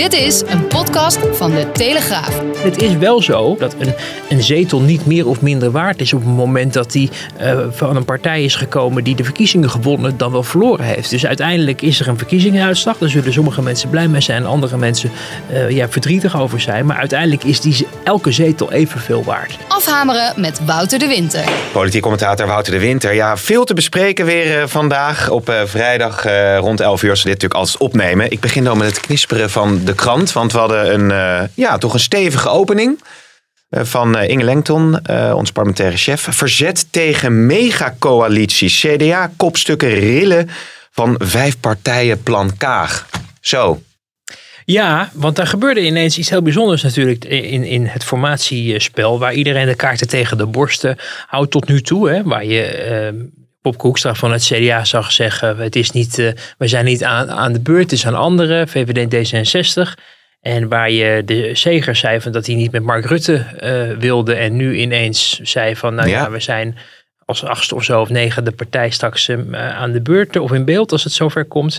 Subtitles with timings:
[0.00, 2.40] Dit is een podcast van de Telegraaf.
[2.56, 3.94] Het is wel zo dat een,
[4.28, 7.96] een zetel niet meer of minder waard is op het moment dat die uh, van
[7.96, 11.10] een partij is gekomen die de verkiezingen gewonnen dan wel verloren heeft.
[11.10, 12.98] Dus uiteindelijk is er een verkiezingenuitslag.
[12.98, 15.10] Daar zullen sommige mensen blij mee zijn, andere mensen
[15.52, 16.86] uh, ja, verdrietig over zijn.
[16.86, 19.58] Maar uiteindelijk is die, elke zetel evenveel waard.
[19.68, 21.44] Afhameren met Wouter de Winter.
[21.72, 23.14] Politiek commentator Wouter de Winter.
[23.14, 26.24] Ja, veel te bespreken weer uh, vandaag op vrijdag
[26.58, 28.30] rond 11 uur als we dit natuurlijk altijd opnemen.
[28.30, 30.32] Ik begin dan met het knisperen van de krant.
[30.32, 33.02] Want we hadden een, uh, ja, toch een stevige opening
[33.70, 36.26] uh, van uh, Inge Lengton, ons parlementaire chef.
[36.30, 38.68] Verzet tegen megacoalitie.
[38.68, 40.50] CDA kopstukken rillen
[40.90, 43.08] van vijf partijen plan Kaag.
[43.40, 43.82] Zo.
[44.64, 49.18] Ja, want daar gebeurde ineens iets heel bijzonders natuurlijk in, in het formatiespel.
[49.18, 52.10] Waar iedereen de kaarten tegen de borsten houdt tot nu toe.
[52.10, 52.62] Hè, waar je
[53.62, 57.30] Bob Koekstra van het CDA zag zeggen: het is niet, uh, we zijn niet aan,
[57.30, 60.02] aan de beurt, het is aan anderen, VVD D66.
[60.40, 64.34] En waar je de Zeger zei van dat hij niet met Mark Rutte uh, wilde
[64.34, 66.76] en nu ineens zei van nou ja, ja we zijn
[67.24, 70.64] als achtste of zo of negen de partij straks uh, aan de beurt of in
[70.64, 71.78] beeld als het zover komt.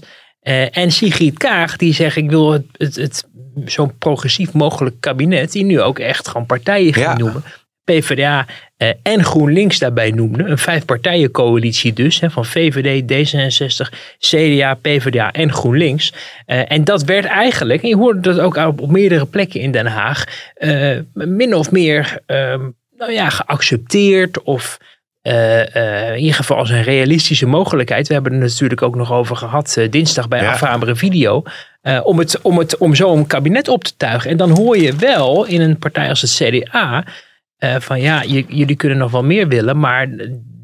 [0.71, 3.25] en Sigrid Kaag die zegt ik wil het, het, het
[3.65, 7.17] zo'n progressief mogelijk kabinet die nu ook echt gewoon partijen ging ja.
[7.17, 7.43] noemen.
[7.83, 8.45] PvdA
[8.77, 10.43] uh, en GroenLinks daarbij noemde.
[10.43, 16.13] Een vijfpartijencoalitie dus, hè, van VVD, D66, CDA, PvdA en GroenLinks.
[16.47, 19.71] Uh, en dat werd eigenlijk, en je hoorde dat ook op, op meerdere plekken in
[19.71, 20.25] Den Haag,
[20.57, 22.19] uh, min of meer
[22.97, 24.77] nou ja, geaccepteerd of
[25.21, 28.07] in ieder geval als een realistische mogelijkheid.
[28.07, 30.51] We hebben het natuurlijk ook nog over gehad dinsdag bij ja.
[30.51, 31.43] Afamere Video.
[32.03, 34.29] om, het, om, het, om zo een kabinet op te tuigen.
[34.29, 37.03] En dan hoor je wel in een partij als het CDA
[37.63, 40.07] uh, van ja, jullie kunnen nog wel meer willen, maar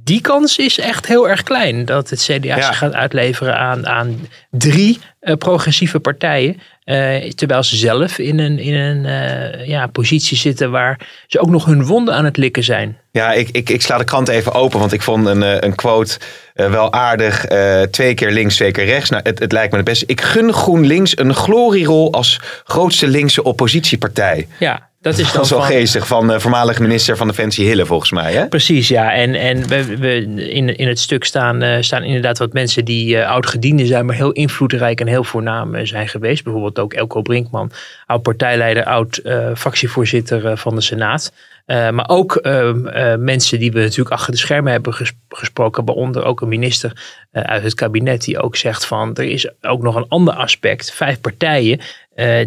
[0.08, 1.86] die kans is echt heel erg klein.
[1.86, 2.62] Dat het CDA ja.
[2.62, 6.60] zich gaat uitleveren aan, aan drie uh, progressieve partijen.
[6.86, 11.50] Uh, terwijl ze zelf in een, in een uh, ja, positie zitten waar ze ook
[11.50, 12.98] nog hun wonden aan het likken zijn.
[13.12, 16.20] Ja, ik, ik, ik sla de krant even open, want ik vond een, een quote
[16.54, 17.46] wel aardig.
[17.92, 19.10] twee keer links, twee keer rechts.
[19.10, 20.06] Nou, het, het lijkt me het beste.
[20.06, 24.48] Ik gun GroenLinks een glorierol als grootste linkse oppositiepartij.
[24.60, 28.34] Ja, dat is dan wel geestig van de voormalige minister van Defensie Hille, volgens mij.
[28.34, 28.48] Hè?
[28.48, 29.14] Precies, ja.
[29.14, 33.16] En, en we, we in, in het stuk staan, uh, staan inderdaad wat mensen die
[33.16, 36.44] uh, oud-gedienden zijn, maar heel invloedrijk en heel voornaam uh, zijn geweest.
[36.44, 37.72] Bijvoorbeeld ook Elko Brinkman,
[38.06, 41.32] oud-partijleider, oud-fractievoorzitter van de Senaat.
[41.68, 45.86] Uh, maar ook uh, uh, mensen die we natuurlijk achter de schermen hebben ges gesproken,
[45.86, 46.92] waaronder ook een minister
[47.32, 50.94] uit het kabinet, die ook zegt van er is ook nog een ander aspect.
[50.94, 51.80] Vijf partijen,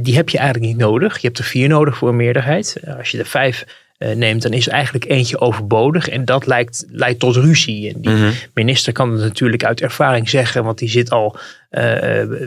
[0.02, 1.18] die heb je eigenlijk niet nodig.
[1.18, 2.76] Je hebt er vier nodig voor een meerderheid.
[2.98, 3.64] Als je er vijf
[3.98, 6.08] neemt, dan is er eigenlijk eentje overbodig.
[6.08, 7.94] En dat lijkt, leidt tot ruzie.
[7.94, 8.32] En die mm -hmm.
[8.54, 11.36] minister kan het natuurlijk uit ervaring zeggen, want die zit al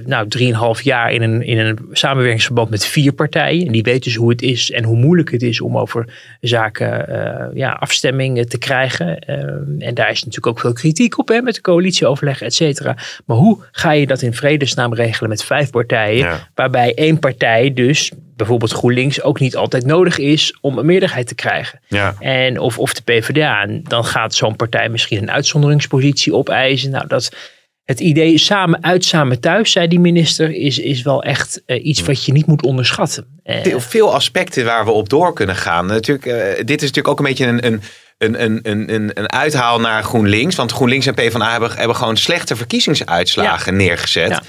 [0.06, 3.66] nou, drieënhalf jaar in een, in een samenwerkingsverband met vier partijen.
[3.66, 6.06] En die weten dus hoe het is en hoe moeilijk het is om over
[6.42, 9.20] zaken uh, ja, afstemming te krijgen.
[9.28, 12.98] Uh, en daar is natuurlijk ook veel kritiek op hè, met de coalitieoverleg, et cetera.
[13.26, 16.18] Maar hoe ga je dat in vredesnaam regelen met vijf partijen?
[16.18, 16.48] Ja.
[16.56, 21.36] Waarbij één partij dus bijvoorbeeld GroenLinks ook niet altijd nodig is om een meerderheid te
[21.36, 21.80] krijgen.
[21.88, 22.16] Ja.
[22.20, 23.62] En of, of de PvdA.
[23.62, 26.92] En dan gaat zo'n partij misschien een uitzonderingspositie opeisen.
[26.92, 27.36] Nou, dat,
[27.84, 32.02] het idee samen uit, samen thuis, zei die minister, is, is wel echt uh, iets
[32.02, 33.42] wat je niet moet onderschatten.
[33.44, 35.86] Uh, Veel aspecten waar we op door kunnen gaan.
[35.86, 37.82] Natuurlijk, uh, dit is natuurlijk ook een beetje een, een
[38.18, 40.56] een, een, een, een uithaal naar GroenLinks.
[40.56, 43.78] Want GroenLinks en PvdA hebben, hebben gewoon slechte verkiezingsuitslagen ja.
[43.78, 44.30] neergezet.
[44.30, 44.42] Ja.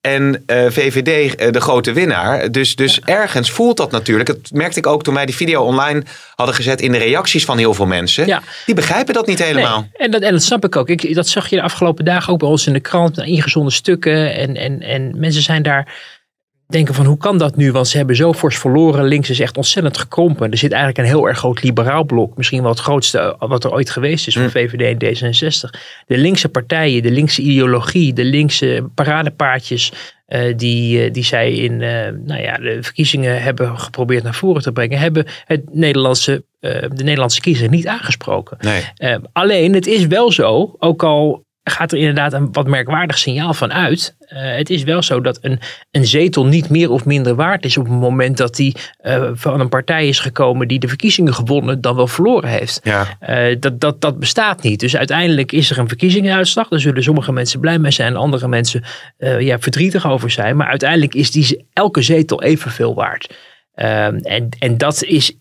[0.00, 2.50] En uh, VVD uh, de grote winnaar.
[2.50, 3.14] Dus, dus ja.
[3.14, 4.26] ergens voelt dat natuurlijk.
[4.28, 6.02] Dat merkte ik ook toen wij die video online
[6.34, 8.26] hadden gezet in de reacties van heel veel mensen.
[8.26, 8.42] Ja.
[8.66, 9.80] Die begrijpen dat niet helemaal.
[9.80, 9.90] Nee.
[9.92, 10.88] En, dat, en dat snap ik ook.
[10.88, 13.18] Ik, dat zag je de afgelopen dagen ook bij ons in de krant.
[13.18, 14.34] Ingezonden stukken.
[14.34, 15.92] En, en, en mensen zijn daar
[16.70, 17.72] denken van hoe kan dat nu?
[17.72, 19.04] Want ze hebben zo fors verloren.
[19.04, 20.50] Links is echt ontzettend gekrompen.
[20.50, 22.36] Er zit eigenlijk een heel erg groot liberaal blok.
[22.36, 24.50] Misschien wel het grootste wat er ooit geweest is van mm.
[24.50, 25.80] VVD en D66.
[26.06, 29.92] De linkse partijen, de linkse ideologie, de linkse paradepaardjes.
[30.28, 34.72] Uh, die, die zij in uh, nou ja, de verkiezingen hebben geprobeerd naar voren te
[34.72, 38.56] brengen, hebben het Nederlandse, de Nederlandse kiezer niet aangesproken.
[38.60, 39.18] Nee.
[39.32, 43.72] alleen het is wel zo, ook al gaat er inderdaad een wat merkwaardig signaal van
[43.72, 44.14] uit.
[44.18, 47.76] Eh, het is wel zo dat een, een zetel niet meer of minder waard is
[47.76, 51.80] op het moment dat die uh, van een partij is gekomen die de verkiezingen gewonnen
[51.80, 52.80] dan wel verloren heeft.
[52.82, 53.06] Ja.
[53.28, 54.80] Uh, dat, dat, dat bestaat niet.
[54.80, 56.68] Dus uiteindelijk is er een verkiezingsuitslag.
[56.68, 58.84] Daar zullen sommige mensen blij mee zijn, andere mensen
[59.18, 60.56] ja, verdrietig over zijn.
[60.56, 63.28] Maar uiteindelijk is die, elke zetel evenveel waard.
[63.82, 65.36] Um, en, en dat is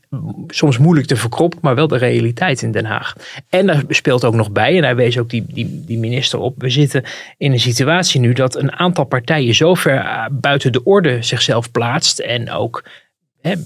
[0.48, 3.16] soms moeilijk te verkroppen, maar wel de realiteit in Den Haag.
[3.50, 6.62] En daar speelt ook nog bij, en daar wees ook die, die, die minister op.
[6.62, 7.04] We zitten
[7.38, 12.20] in een situatie nu dat een aantal partijen zo ver buiten de orde zichzelf plaatst.
[12.20, 12.84] En ook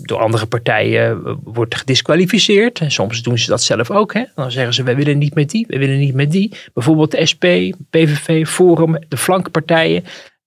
[0.01, 2.79] door andere partijen wordt gedisqualificeerd.
[2.79, 4.13] En soms doen ze dat zelf ook.
[4.35, 6.51] Dan zeggen ze, wij willen niet met die, wij willen niet met die.
[6.73, 7.45] Bijvoorbeeld de SP,
[7.89, 10.03] PVV, Forum, de flankpartijen.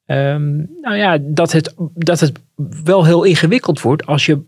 [0.07, 2.33] Um, nou ja, dat het, dat het
[2.85, 4.45] wel heel ingewikkeld wordt als je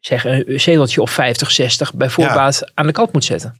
[0.00, 2.68] zeg, een zeteltje of 50, 60 bijvoorbeeld ja.
[2.74, 3.50] aan de kant moet zetten.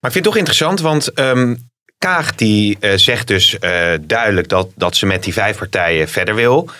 [0.00, 4.48] Maar ik vind het toch interessant, want um, Kaag die uh, zegt dus uh, duidelijk
[4.48, 6.70] dat, dat ze met die vijf partijen verder wil.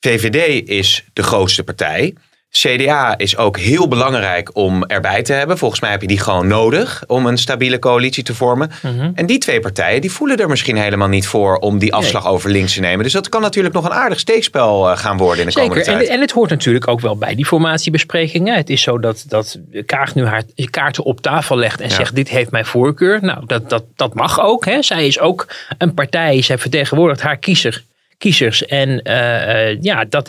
[0.00, 2.14] VVD is de grootste partij.
[2.50, 5.58] CDA is ook heel belangrijk om erbij te hebben.
[5.58, 8.70] Volgens mij heb je die gewoon nodig om een stabiele coalitie te vormen.
[8.82, 9.10] Mhm.
[9.14, 12.32] En die twee partijen die voelen er misschien helemaal niet voor om die afslag nee.
[12.32, 13.04] over links te nemen.
[13.04, 15.68] Dus dat kan natuurlijk nog een aardig steekspel gaan worden in de Zeker.
[15.68, 16.08] komende tijd.
[16.08, 18.56] En, en het hoort natuurlijk ook wel bij die formatiebesprekingen.
[18.56, 21.94] Het is zo dat, dat Kaag nu haar kaarten op tafel legt en ja.
[21.94, 23.18] zegt dit heeft mijn voorkeur.
[23.22, 24.64] Nou, dat, dat, dat mag ook.
[24.64, 24.82] Hè.
[24.82, 25.46] Zij is ook
[25.78, 26.42] een partij.
[26.42, 27.84] Zij vertegenwoordigt haar kiezer,
[28.18, 28.66] kiezers.
[28.66, 30.28] En uh, uh, ja, dat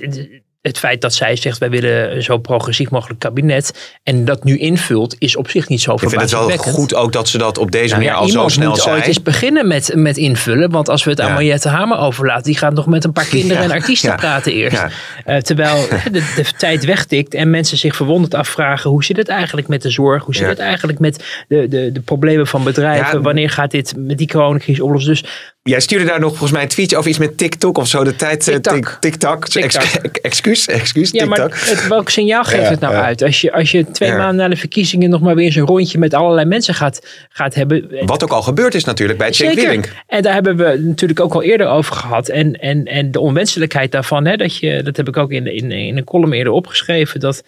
[0.62, 5.16] het feit dat zij zegt wij willen zo progressief mogelijk kabinet en dat nu invult
[5.20, 6.50] is op zich niet zo verbazingwekkend.
[6.50, 8.48] Ik vind het wel goed ook dat ze dat op deze manier nou ja, al
[8.48, 8.96] zo snel moet zei.
[8.96, 11.34] ooit eens beginnen met, met invullen, want als we het aan Ja.
[11.34, 14.84] Mariette Hamer overlaten, die gaat nog met een paar kinderen Ja, en artiesten praten eerst.
[15.26, 19.68] Eh, terwijl de, de tijd wegtikt en mensen zich verwonderd afvragen hoe zit het eigenlijk
[19.68, 23.50] met de zorg, hoe zit het eigenlijk met de, de, de problemen van bedrijven, wanneer
[23.50, 25.12] gaat dit met die coronacrisis oplossen.
[25.12, 25.24] Dus
[25.64, 28.04] Jij stuurde daar nog volgens mij een tweetje over iets met TikTok of zo.
[28.04, 28.48] De tijd.
[28.48, 28.74] eh, TikTok.
[28.74, 29.48] tik- TikTok.
[29.48, 29.82] TikTok.
[29.82, 31.12] Ex- Excuus, excuus.
[31.12, 33.04] Ja, maar het, welk signaal geeft Ja, het nou ja.
[33.04, 33.22] uit?
[33.22, 34.18] Als je, als je twee Ja.
[34.18, 37.54] maanden na de verkiezingen nog maar weer eens een rondje met allerlei mensen gaat, gaat
[37.56, 38.06] hebben.
[38.06, 39.90] Wat ook al gebeurd is natuurlijk bij Cenk Willink.
[40.08, 42.30] En daar hebben we natuurlijk ook al eerder over gehad.
[42.30, 45.72] En, en, en de onwenselijkheid daarvan, hè, dat, je, dat heb ik ook in, in,
[45.72, 47.20] in een column eerder opgeschreven.
[47.20, 47.44] Dat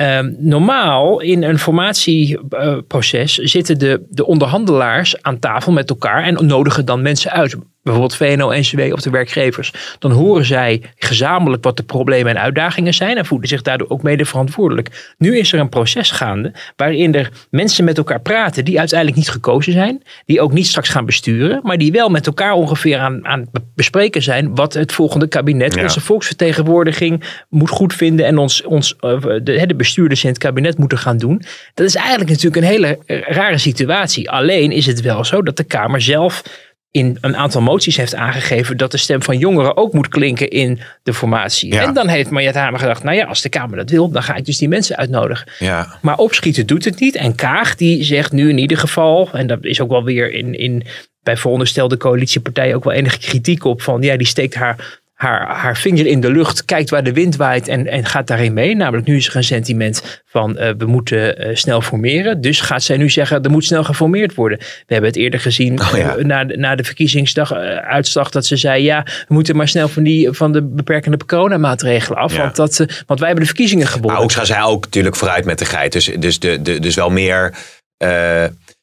[0.00, 6.84] ehm, normaal in een formatieproces zitten de, de onderhandelaars aan tafel met elkaar en nodigen
[6.84, 7.56] dan mensen uit.
[7.82, 9.72] Bijvoorbeeld VNO-NCW of de werkgevers.
[9.98, 14.02] Dan horen zij gezamenlijk wat de problemen en uitdagingen zijn en voelen zich daardoor ook
[14.02, 15.14] mede verantwoordelijk.
[15.18, 19.30] Nu is er een proces gaande waarin er mensen met elkaar praten die uiteindelijk niet
[19.30, 20.02] gekozen zijn.
[20.26, 23.62] Die ook niet straks gaan besturen, maar die wel met elkaar ongeveer aan, aan het
[23.74, 25.82] bespreken zijn wat het volgende kabinet, Ja.
[25.82, 30.78] onze volksvertegenwoordiging moet goed vinden en ons, ons, eh, de, de bestuurders in het kabinet
[30.78, 31.42] moeten gaan doen.
[31.74, 34.30] Dat is eigenlijk natuurlijk een hele rare situatie.
[34.30, 36.42] Alleen is het wel zo dat de Kamer zelf
[36.90, 40.80] in een aantal moties heeft aangegeven dat de stem van jongeren ook moet klinken in
[41.02, 41.72] de formatie.
[41.72, 41.82] Ja.
[41.82, 44.34] En dan heeft Mariette Hamer gedacht, nou ja, als de Kamer dat wil, dan ga
[44.34, 45.48] ik dus die mensen uitnodigen.
[45.58, 45.98] Ja.
[46.02, 47.14] Maar opschieten doet het niet.
[47.14, 50.58] En Kaag die zegt nu in ieder geval, en dat is ook wel weer in,
[50.58, 50.86] in
[51.22, 55.76] bij veronderstelde coalitiepartijen ook wel enige kritiek op van ja, die steekt haar, haar, haar
[55.76, 58.76] vinger in de lucht, kijkt waar de wind waait en, en gaat daarin mee.
[58.76, 62.40] Namelijk nu is er een sentiment van eh, we moeten eh, snel formeren.
[62.40, 64.58] Dus gaat zij nu zeggen er moet snel geformeerd worden.
[64.58, 66.16] We hebben het eerder gezien Oh ja.
[66.16, 69.88] eh, na, de- na de verkiezingsdag uitslag dat ze zei ja, we moeten maar snel
[69.88, 72.32] van, die, van de beperkende coronamaatregelen af.
[72.32, 72.40] Ja.
[72.42, 72.76] Want, dat,
[73.06, 74.12] want wij hebben de verkiezingen gewonnen.
[74.12, 75.92] Maar ook gaan zij ook natuurlijk vooruit met de geit.
[75.92, 77.54] Dus, dus, de, de, dus wel meer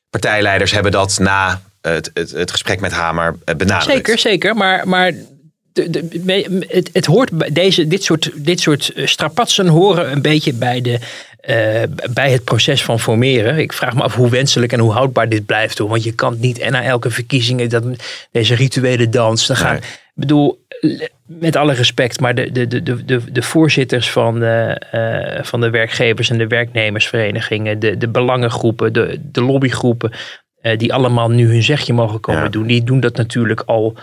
[0.10, 3.84] partijleiders hebben dat na het, het, het gesprek met Hamer benadrukt.
[3.84, 4.56] Zeker, zeker.
[4.56, 5.12] Maar, maar
[5.92, 10.82] de, het, het hoort deze, dit, soort, dit soort eh, strapatsen horen een beetje bij,
[10.82, 11.00] de,
[11.40, 11.82] eh,
[12.14, 13.58] bij het proces van formeren.
[13.58, 15.78] Ik vraag me af hoe wenselijk en hoe houdbaar dit blijft.
[15.78, 15.90] Hoor.
[15.90, 17.84] Want je kan niet en na elke verkiezingen dat,
[18.32, 19.48] deze rituele dans.
[19.48, 19.82] Dan gaan, Nee.
[19.82, 20.66] Ik bedoel,
[21.26, 25.62] met alle respect, maar de, de, de, de, de, de voorzitters van, de, eh, van
[25.62, 30.12] de werkgevers en de werknemersverenigingen, de, de belangengroepen, de, de lobbygroepen,
[30.62, 32.50] eh, die allemaal nu hun zegje mogen komen Ja.
[32.50, 33.98] doen, die doen dat natuurlijk al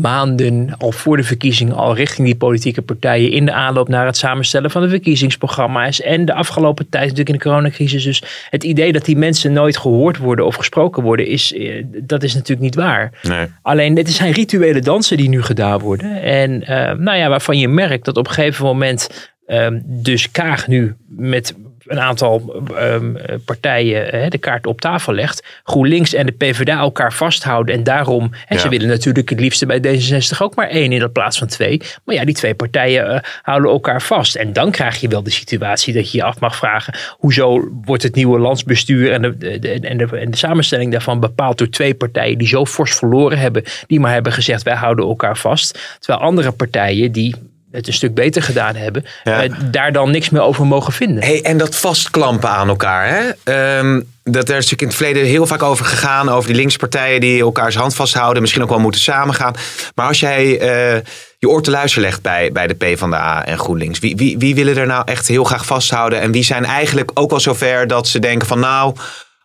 [0.00, 4.16] maanden, al voor de verkiezingen, al richting die politieke partijen in de aanloop naar het
[4.16, 8.04] samenstellen van de verkiezingsprogramma's en de afgelopen tijd natuurlijk in de coronacrisis.
[8.04, 12.22] Dus het idee dat die mensen nooit gehoord worden of gesproken worden, is, eh, dat
[12.22, 13.12] is natuurlijk niet waar.
[13.22, 13.46] Nee.
[13.62, 16.22] Alleen, dit zijn rituele dansen die nu gedaan worden.
[16.22, 20.66] En eh, nou ja, waarvan je merkt dat op een gegeven moment ehm, dus Kaag
[20.66, 21.54] nu met
[21.86, 25.42] een aantal um, partijen uh, de kaart op tafel legt.
[25.64, 27.74] GroenLinks en de PvdA elkaar vasthouden.
[27.74, 28.62] En daarom, en ja.
[28.62, 31.80] ze willen natuurlijk het liefste bij D66 ook maar één in de plaats van twee.
[32.04, 34.34] Maar ja, die twee partijen uh, houden elkaar vast.
[34.34, 36.94] En dan krijg je wel de situatie dat je je af mag vragen.
[37.10, 41.20] Hoezo wordt het nieuwe landsbestuur en de, de, de, en de, en de samenstelling daarvan
[41.20, 43.62] bepaald door twee partijen die zo fors verloren hebben.
[43.86, 45.96] Die maar hebben gezegd wij houden elkaar vast.
[45.98, 47.34] Terwijl andere partijen die
[47.76, 49.44] het een stuk beter gedaan hebben, ja.
[49.44, 51.22] uh, daar dan niks meer over mogen vinden.
[51.22, 53.78] Hey, en dat vastklampen aan elkaar, hè?
[53.78, 57.20] Um, dat er is natuurlijk in het verleden heel vaak over gegaan, over die linkspartijen
[57.20, 59.54] die elkaars hand vasthouden, misschien ook wel moeten samengaan.
[59.94, 61.02] Maar als jij uh,
[61.38, 64.76] je oor te luisteren legt bij, bij de PvdA en GroenLinks, wie, wie, wie willen
[64.76, 66.20] er nou echt heel graag vasthouden?
[66.20, 68.94] En wie zijn eigenlijk ook wel zover dat ze denken van nou,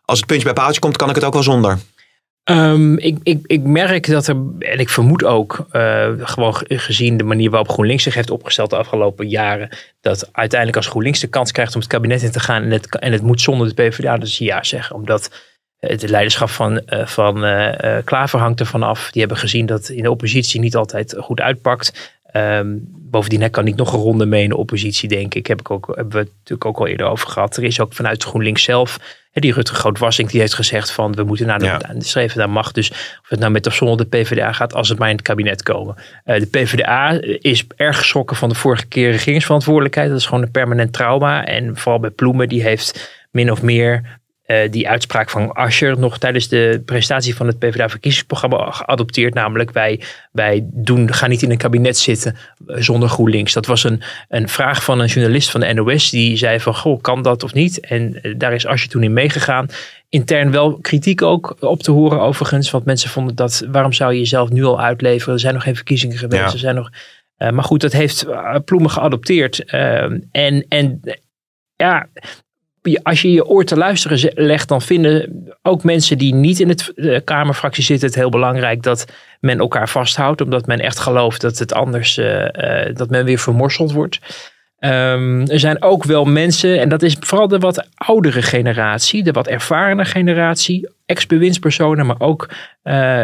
[0.06, 1.78] als het puntje bij paaltje komt, kan ik het ook wel zonder?
[2.52, 7.24] Um, ik, ik, ik merk dat er, en ik vermoed ook, uh, gewoon gezien de
[7.24, 9.70] manier waarop GroenLinks zich heeft opgesteld de afgelopen jaren,
[10.02, 13.00] dat uiteindelijk als GroenLinks de kans krijgt om het kabinet in te gaan en het,
[13.00, 14.96] en het moet zonder de PvdA, dus ja zeggen.
[14.96, 15.30] Omdat
[15.80, 19.12] het leiderschap van, uh, van uh, Klaver hangt ervan af.
[19.12, 22.20] Die hebben gezien dat in de oppositie niet altijd goed uitpakt.
[22.34, 25.48] Um, bovendien kan ik nog een ronde mee in de oppositie, denk ik.
[25.48, 27.58] Heb ik ook, hebben we het natuurlijk ook al eerder over gehad.
[27.58, 29.00] Er is ook vanuit GroenLinks zelf,
[29.32, 32.28] hè, die Rutte Groot-Wassink, die heeft gezegd van we moeten naar de, ja.
[32.36, 32.76] naar macht.
[32.76, 35.24] Dus of het nou met of zonder de PvdA gaat, als het maar in het
[35.24, 35.96] kabinet komen.
[36.26, 40.10] Uh, de PvdA is erg geschrokken van de vorige keer regeringsverantwoordelijkheid.
[40.10, 41.46] Dat is gewoon een permanent trauma.
[41.46, 44.20] En vooral bij Ploemen, die heeft min of meer
[44.52, 49.34] uh, die uitspraak van Ascher nog tijdens de presentatie van het PvdA-verkiezingsprogramma geadopteerd.
[49.34, 53.54] Namelijk wij, wij doen, gaan niet in een kabinet zitten zonder GroenLinks.
[53.54, 57.02] Dat was een, een vraag van een journalist van de NOS die zei van goh,
[57.02, 57.80] kan dat of niet?
[57.80, 59.68] En uh, daar is Ascher toen in meegegaan.
[60.10, 62.72] Intern wel kritiek ook op te horen overigens.
[62.72, 65.34] Want mensen vonden dat, waarom zou je jezelf nu al uitleveren?
[65.34, 66.44] Er zijn nog geen verkiezingen geweest.
[66.44, 66.52] Ja.
[66.52, 66.90] Er zijn nog,
[67.38, 68.26] uh, maar goed, dat heeft
[68.66, 69.66] Ploemen geadopteerd.
[70.32, 71.02] en, en
[71.76, 72.08] ja,
[73.04, 76.92] als je je oor te luisteren legt, dan vinden ook mensen die niet in het
[76.96, 79.06] de Kamerfractie zitten het heel belangrijk dat
[79.40, 80.42] men elkaar vasthoudt.
[80.42, 84.20] Omdat men echt gelooft dat het anders, uh, uh, dat men weer vermorseld wordt.
[84.80, 89.32] Um, er zijn ook wel mensen, en dat is vooral de wat oudere generatie, de
[89.32, 92.50] wat ervarene generatie, ex-bewindspersonen, maar ook,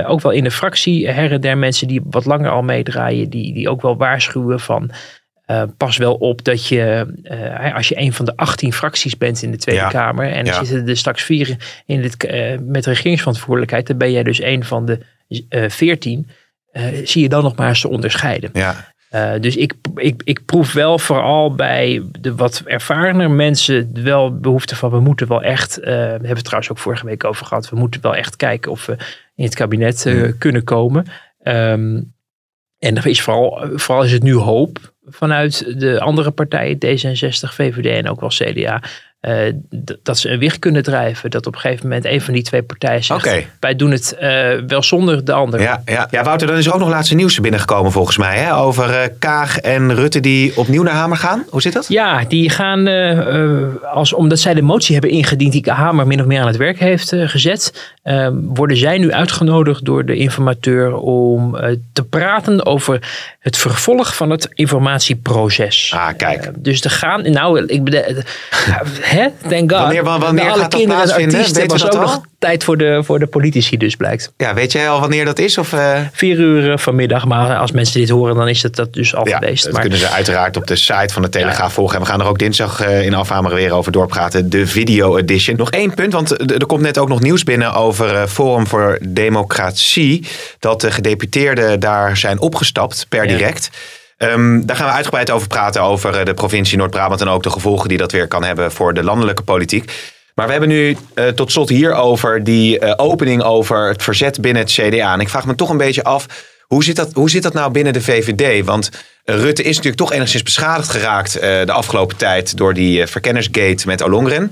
[0.05, 3.53] ook wel in de fractie her en der mensen die wat langer al meedraaien, die,
[3.53, 4.91] die ook wel waarschuwen van
[5.47, 9.41] uh, pas wel op dat je, uh, als je een van de 18 fracties bent
[9.41, 9.89] in de Tweede ja.
[9.89, 10.31] Kamer.
[10.31, 10.63] En er ja.
[10.63, 13.87] zitten er straks vier in dit, uh, met regeringsverantwoordelijkheid.
[13.87, 14.99] Dan ben jij dus een van de
[15.67, 16.27] 14.
[17.03, 18.49] zie je dan nog maar eens te onderscheiden.
[18.53, 19.39] Ja.
[19.39, 24.91] dus ik, ik, ik proef wel vooral bij de wat ervarener mensen wel behoefte van
[24.91, 28.01] we moeten wel echt, we hebben het trouwens ook vorige week over gehad, we moeten
[28.01, 28.97] wel echt kijken of we
[29.35, 30.37] in het kabinet mm.
[30.37, 31.05] kunnen komen.
[31.43, 32.15] Um,
[32.79, 37.85] en er is vooral, vooral is het nu hoop vanuit de andere partijen, D66, VVD
[37.85, 38.81] en ook wel CDA,
[39.21, 39.53] uh,
[40.03, 41.29] dat ze een wicht kunnen drijven.
[41.29, 43.47] Dat op een gegeven moment een van die twee partijen zegt, okay.
[43.59, 45.61] wij doen het uh, wel zonder de ander.
[45.61, 46.07] Ja, ja.
[46.11, 48.37] ja, Wouter, dan is er ook nog laatste nieuws binnengekomen volgens mij.
[48.37, 48.55] Hè?
[48.55, 51.45] Over uh, Kaag en Rutte die opnieuw naar Hamer gaan.
[51.49, 51.85] Hoe zit dat?
[51.87, 52.87] Ja, die gaan,
[53.83, 56.79] als, omdat zij de motie hebben ingediend die Hamer min of meer aan het werk
[56.79, 57.93] heeft gezet,
[58.31, 61.57] worden zij nu uitgenodigd door de informateur om
[61.93, 62.99] te praten over
[63.39, 65.91] het vervolg van het informatieproces.
[65.95, 66.51] Ah, kijk.
[66.55, 68.01] dus te gaan, nou, ik bedoel
[69.07, 69.81] hè, thank God.
[69.81, 71.53] Wanneer, wanneer alle gaat kinderen dat plaatsvinden?
[71.53, 72.01] Weet was ook al?
[72.01, 74.33] nog tijd voor de, voor de politici dus blijkt.
[74.37, 75.57] Ja, weet jij al wanneer dat is?
[75.57, 75.99] Of, uh...
[76.11, 79.27] Vier uur uh, vanmiddag, maar als mensen dit horen dan is het dat dus al
[79.27, 79.63] ja, geweest.
[79.63, 79.81] dat maar...
[79.81, 81.73] kunnen ze uiteraard op de site van de Telegraaf ja.
[81.73, 81.95] volgen.
[81.95, 84.49] En we gaan er ook dinsdag uh, in Alfameren weer over doorpraten.
[84.49, 85.57] De video edition.
[85.57, 90.27] Nog één punt, want er komt net ook nog nieuws binnen over Forum voor Democratie.
[90.59, 93.37] Dat de gedeputeerden daar zijn opgestapt per ja.
[93.37, 93.69] direct.
[94.17, 97.89] Um, daar gaan we uitgebreid over praten, over de provincie Noord-Brabant en ook de gevolgen
[97.89, 99.91] die dat weer kan hebben voor de landelijke politiek.
[100.35, 104.61] Maar we hebben nu uh, tot slot hierover die uh, opening over het verzet binnen
[104.61, 105.13] het CDA.
[105.13, 106.25] En ik vraag me toch een beetje af,
[106.61, 108.65] hoe zit dat, hoe zit dat nou binnen de VVD?
[108.65, 108.89] Want
[109.23, 114.51] Rutte is natuurlijk toch enigszins beschadigd geraakt de afgelopen tijd door die verkennersgate met Olongren.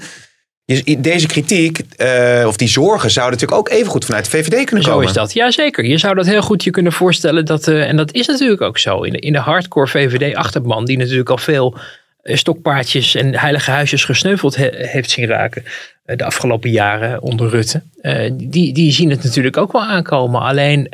[0.98, 4.84] Deze kritiek, uh, of die zorgen, zouden natuurlijk ook even goed vanuit de VVD kunnen
[4.84, 5.04] zo komen.
[5.04, 5.86] Zo is dat, jazeker.
[5.86, 7.46] Je zou dat heel goed je kunnen voorstellen.
[7.46, 9.02] Dat, uh, en dat is natuurlijk ook zo.
[9.02, 11.78] In de, in de hardcore VVD-achterban, die natuurlijk al veel
[12.24, 15.64] stokpaardjes en heilige huisjes gesneuveld he, heeft zien raken
[16.06, 17.82] de afgelopen jaren onder Rutte.
[18.34, 20.42] die, die zien het natuurlijk ook wel aankomen.
[20.42, 20.88] Alleen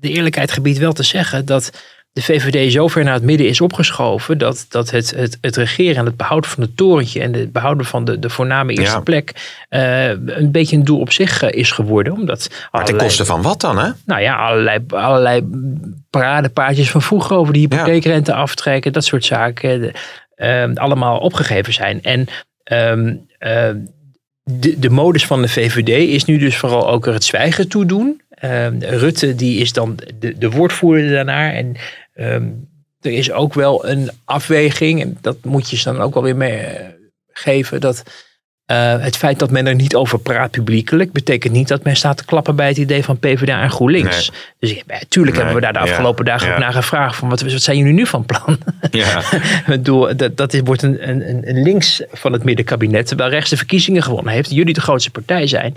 [0.00, 1.70] de eerlijkheid gebiedt wel te zeggen dat
[2.12, 5.96] de VVD zo ver naar het midden is opgeschoven dat, dat het, het, het regeren
[5.96, 9.00] en het behouden van het torentje en het behouden van de, de voorname eerste ja.
[9.00, 12.12] plek uh, een beetje een doel op zich uh, is geworden.
[12.12, 13.90] Omdat maar allerlei, ten koste van wat dan hè?
[14.06, 15.48] Nou ja, allerlei, allerlei
[16.10, 18.36] paradepaardjes van vroeger over de hypotheekrente ja.
[18.36, 19.92] aftrekken, dat soort zaken,
[20.36, 22.02] uh, allemaal opgegeven zijn.
[22.02, 22.26] En
[22.64, 23.76] ehm, ehm,
[24.42, 27.86] de, de modus van de VVD is nu dus vooral ook er het zwijgen toe
[27.86, 28.20] doen.
[28.40, 31.52] Ehm, Rutte die is dan de, de woordvoerder daarnaar.
[31.52, 31.76] En
[32.14, 32.48] ehm,
[33.00, 36.36] er is ook wel een afweging, en dat moet je ze dan ook wel weer
[36.36, 38.02] meegeven, dat
[38.68, 42.16] eh, het feit dat men er niet over praat publiekelijk, betekent niet dat men staat
[42.16, 44.32] te klappen bij het idee van PvdA en GroenLinks.
[44.58, 47.62] Dus ja, tuurlijk hebben we daar de afgelopen dagen ook naar gevraagd van wat, wat
[47.62, 48.58] zijn jullie nu van plan?
[48.90, 49.22] Ja.
[49.66, 53.56] Bedoel, dat, dat is, wordt een, een, een links van het middenkabinet, terwijl rechts de
[53.56, 54.50] verkiezingen gewonnen heeft.
[54.50, 55.76] Jullie de grootste partij zijn.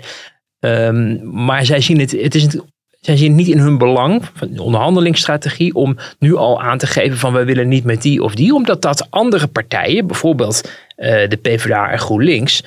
[0.62, 2.60] Ehm, maar zij zien het, het is het,
[3.00, 6.86] zij zien het niet in hun belang, van de onderhandelingsstrategie, om nu al aan te
[6.86, 11.28] geven van we willen niet met die of die, omdat dat andere partijen, bijvoorbeeld eh,
[11.28, 12.62] de PvdA en GroenLinks,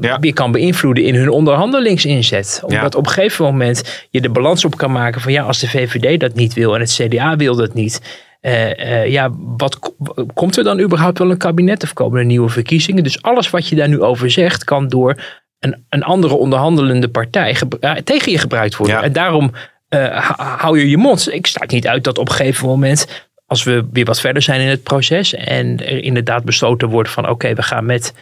[0.00, 0.18] Ja.
[0.20, 2.60] weer kan beïnvloeden in hun onderhandelingsinzet.
[2.64, 2.98] Omdat Ja.
[2.98, 6.20] op een gegeven moment je de balans op kan maken van ja, als de VVD
[6.20, 8.00] dat niet wil en het CDA wil dat niet.
[8.40, 9.94] eh, eh, ja, wat ko-
[10.34, 13.02] komt er dan überhaupt wel een kabinet of komen er nieuwe verkiezingen?
[13.02, 15.14] Dus alles wat je daar nu over zegt, kan door
[15.60, 18.96] een, een andere onderhandelende partij eh, tegen je gebruikt worden.
[18.96, 19.02] Ja.
[19.02, 19.52] En daarom
[19.88, 21.32] eh, hou- je je mond.
[21.32, 24.60] Ik sta niet uit dat op een gegeven moment, als we weer wat verder zijn
[24.60, 28.14] in het proces en er inderdaad besloten wordt van oké, we gaan met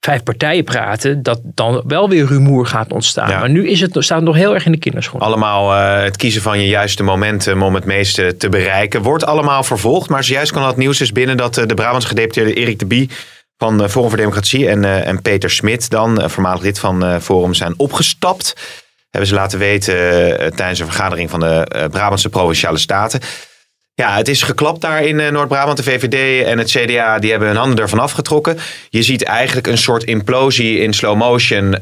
[0.00, 3.30] vijf partijen praten, dat dan wel weer rumoer gaat ontstaan.
[3.30, 3.38] Ja.
[3.38, 5.28] Maar nu is het, staat het nog heel erg in de kinderschoenen.
[5.28, 9.02] Allemaal eh, het kiezen van je juiste momentum om het meeste te bereiken.
[9.02, 10.08] Wordt allemaal vervolgd.
[10.08, 13.10] Maar zojuist kan dat nieuws is binnen dat de Brabants gedeputeerde Erik de Bie
[13.58, 17.20] van eh, Forum voor Democratie en, eh, en Peter Smit dan, voormalig lid van eh,
[17.20, 18.54] Forum, zijn opgestapt.
[19.10, 19.94] Hebben ze laten weten
[20.54, 23.20] tijdens een vergadering van de Brabantse Provinciale Staten.
[23.94, 25.76] Ja, het is geklapt daar in Noord-Brabant.
[25.76, 28.58] De VVD en het CDA die hebben hun handen ervan afgetrokken.
[28.88, 31.78] Je ziet eigenlijk een soort implosie in slow motion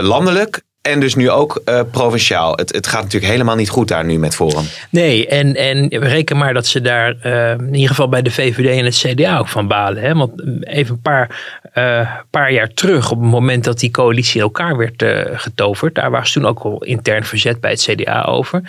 [0.00, 0.62] landelijk.
[0.86, 2.52] En dus nu ook eh, provinciaal.
[2.52, 4.64] Het, het gaat natuurlijk helemaal niet goed daar nu met Forum.
[4.90, 8.78] Nee, en, en reken maar dat ze daar eh, in ieder geval bij de VVD
[8.78, 10.02] en het CDA ook van balen.
[10.02, 10.14] Hè?
[10.14, 14.42] Want even een paar, eh, paar jaar terug, op het moment dat die coalitie in
[14.42, 15.04] elkaar werd
[15.40, 18.62] getoverd, daar was toen ook al intern verzet bij het CDA over.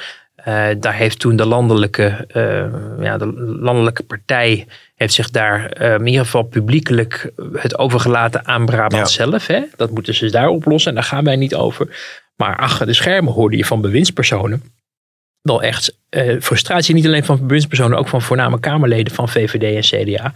[0.47, 3.25] Eh, daar heeft toen de landelijke, eh, ja, de
[3.59, 9.25] landelijke partij heeft zich daar eh, in ieder geval publiekelijk het overgelaten aan Brabant Ja.
[9.25, 9.47] zelf.
[9.47, 9.61] Hè?
[9.75, 11.97] Dat moeten ze daar oplossen en daar gaan wij niet over.
[12.35, 14.63] Maar achter de schermen hoorde je van bewindspersonen
[15.41, 15.97] wel echt
[16.39, 20.33] frustratie, niet alleen van bewindspersonen, ook van voorname Kamerleden van VVD en CDA.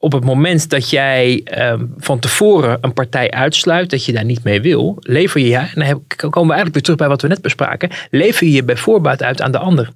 [0.00, 4.44] Op het moment dat jij ehm, van tevoren een partij uitsluit, dat je daar niet
[4.44, 7.28] mee wil, lever je, en dan heb- komen we eigenlijk weer terug bij wat we
[7.28, 9.88] net bespraken, lever je je bij voorbaat uit aan de ander.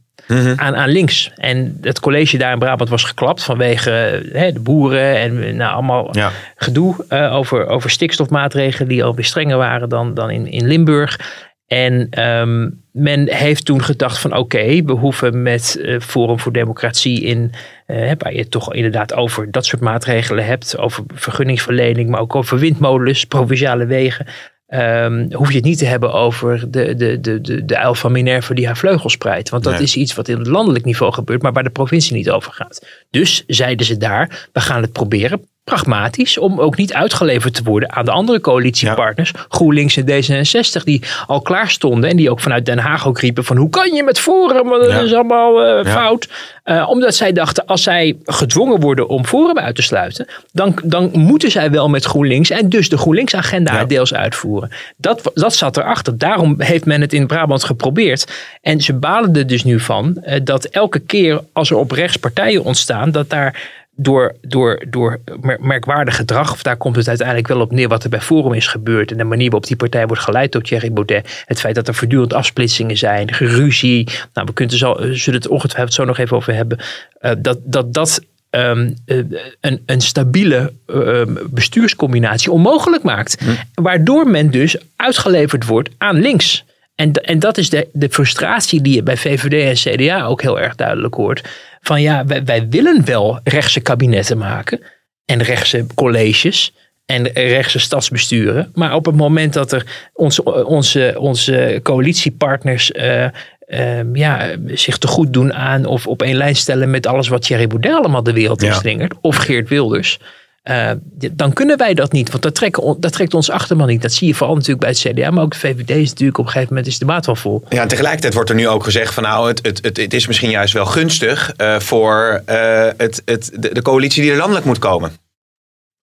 [0.56, 1.30] Aan, aan links.
[1.36, 3.90] En het college daar in Brabant was geklapt vanwege
[4.32, 6.30] hè, de boeren en nou, allemaal Ja.
[6.56, 11.40] gedoe eh, over, over stikstofmaatregelen die alweer strenger waren dan, dan in, in Limburg.
[11.72, 17.20] En ehm, men heeft toen gedacht van oké, we hoeven met eh, Forum voor Democratie
[17.22, 17.52] in,
[17.86, 22.34] eh, waar je het toch inderdaad over dat soort maatregelen hebt, over vergunningsverlening, maar ook
[22.34, 24.26] over windmolens, provinciale wegen.
[24.66, 28.12] ehm, hoef je het niet te hebben over de, de, de, de, de uil van
[28.12, 29.48] Minerva die haar vleugels spreidt.
[29.48, 29.82] Want dat Nee.
[29.82, 32.86] is iets wat in het landelijk niveau gebeurt, maar waar de provincie niet over gaat.
[33.10, 37.92] Dus zeiden ze daar, we gaan het proberen pragmatisch om ook niet uitgeleverd te worden
[37.92, 42.66] aan de andere coalitiepartners, GroenLinks en D66, die al klaar stonden en die ook vanuit
[42.66, 44.98] Den Haag ook riepen van hoe kan je met Forum, dat Ja.
[45.00, 45.90] is allemaal eh, Ja.
[45.90, 46.28] fout.
[46.62, 51.10] Eh, omdat zij dachten, als zij gedwongen worden om Forum uit te sluiten, dan, dan
[51.12, 54.70] moeten zij wel met GroenLinks en dus de GroenLinks-agenda deels uitvoeren.
[54.96, 56.18] Dat, dat zat erachter.
[56.18, 58.32] Daarom heeft men het in Brabant geprobeerd.
[58.60, 62.16] En ze balen er dus nu van eh, dat elke keer als er op rechts
[62.16, 67.48] partijen ontstaan, dat daar door, door, door mer- merkwaardig gedrag, of daar komt het uiteindelijk
[67.48, 70.06] wel op neer wat er bij Forum is gebeurd en de manier waarop die partij
[70.06, 71.42] wordt geleid door Thierry Baudet.
[71.46, 74.08] Het feit dat er voortdurend afsplitsingen zijn, geruzie.
[74.34, 76.78] Nou, we kunnen zo, eh, zullen het ongetwijfeld zo nog even over hebben.
[77.20, 79.18] eh, dat dat, dat ehm, eh,
[79.60, 83.44] een, een stabiele ehm, bestuurscombinatie onmogelijk maakt.
[83.74, 86.64] Waardoor men dus uitgeleverd wordt aan links.
[87.02, 90.60] En, en dat is de, de frustratie die je bij VVD en CDA ook heel
[90.60, 91.48] erg duidelijk hoort.
[91.80, 94.80] Van ja, wij, wij willen wel rechtse kabinetten maken.
[95.24, 96.72] En rechtse colleges.
[97.06, 98.70] En rechtse stadsbesturen.
[98.74, 103.24] Maar op het moment dat er onze, onze, onze coalitiepartners eh,
[103.66, 107.42] ehm, ja, zich te goed doen aan of op één lijn stellen met alles wat
[107.42, 108.68] Thierry Baudet allemaal de wereld Ja.
[108.68, 109.14] inslingert.
[109.20, 110.18] Of Geert Wilders.
[110.62, 110.90] Eh,
[111.32, 114.02] dan kunnen wij dat niet, want dat, trekken, dat trekt ons achterman niet.
[114.02, 116.44] Dat zie je vooral natuurlijk bij het CDA, maar ook de VVD is natuurlijk op
[116.44, 117.64] een gegeven moment is de maat wel vol.
[117.68, 120.26] Ja, en tegelijkertijd wordt er nu ook gezegd van nou, het, het, het, het is
[120.26, 124.66] misschien juist wel gunstig eh, voor eh, het, het, de, de coalitie die er landelijk
[124.66, 125.12] moet komen.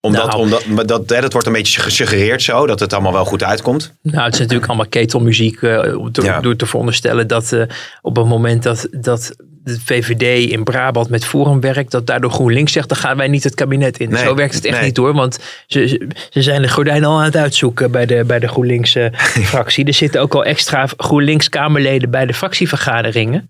[0.02, 0.40] Omdat, Nou.
[0.40, 3.94] omdat dat, hè, dat wordt een beetje gesuggereerd zo, dat het allemaal wel goed uitkomt.
[4.02, 6.40] Nou, het is natuurlijk allemaal ketelmuziek te- Ja.
[6.42, 7.56] door te veronderstellen dat
[8.02, 9.36] op het moment dat, dat
[9.74, 13.44] de VVD in Brabant met Forum werkt, dat daardoor GroenLinks zegt, dan gaan wij niet
[13.44, 14.10] het kabinet in.
[14.10, 14.86] Nee, Zo werkt het echt nee.
[14.86, 15.88] niet hoor, want ze,
[16.30, 18.98] ze- zijn de gordijnen al aan het uitzoeken bij de, bij de GroenLinks
[19.52, 19.86] fractie.
[19.86, 23.50] Er zitten ook al extra GroenLinks Kamerleden bij de fractievergaderingen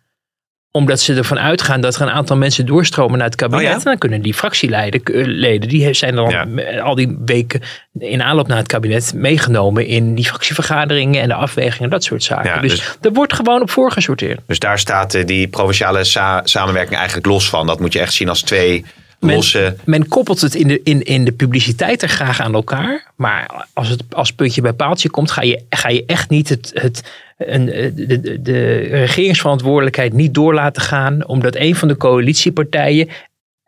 [0.71, 3.63] omdat ze ervan uitgaan dat er een aantal mensen doorstromen naar het kabinet.
[3.65, 3.75] Oh ja?
[3.77, 6.79] En dan kunnen die fractieleden, eh, leden, die zijn dan Ja.
[6.81, 7.61] al die weken
[7.99, 12.49] in aanloop naar het kabinet meegenomen in die fractievergaderingen en de afwegingen, dat soort zaken.
[12.49, 14.39] Ja, dus, dus- er wordt gewoon op voorgesorteerd.
[14.47, 17.67] Dus daar staat eh, die provinciale sa- samenwerking eigenlijk los van.
[17.67, 18.85] Dat moet je echt zien als twee
[19.19, 19.75] losse...
[19.83, 23.11] men koppelt het in de, in, in de publiciteit er graag aan elkaar.
[23.15, 26.71] Maar als het als puntje bij paaltje komt, ga je, ga je echt niet het,
[26.73, 27.03] het,
[27.37, 31.27] een, de, de, de regeringsverantwoordelijkheid niet door laten gaan.
[31.27, 33.09] Omdat een van de coalitiepartijen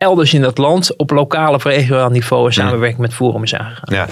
[0.01, 3.95] elders in dat land op lokaal of regionaal niveau een samenwerking met Forum is aangegaan.
[3.95, 4.07] Ja.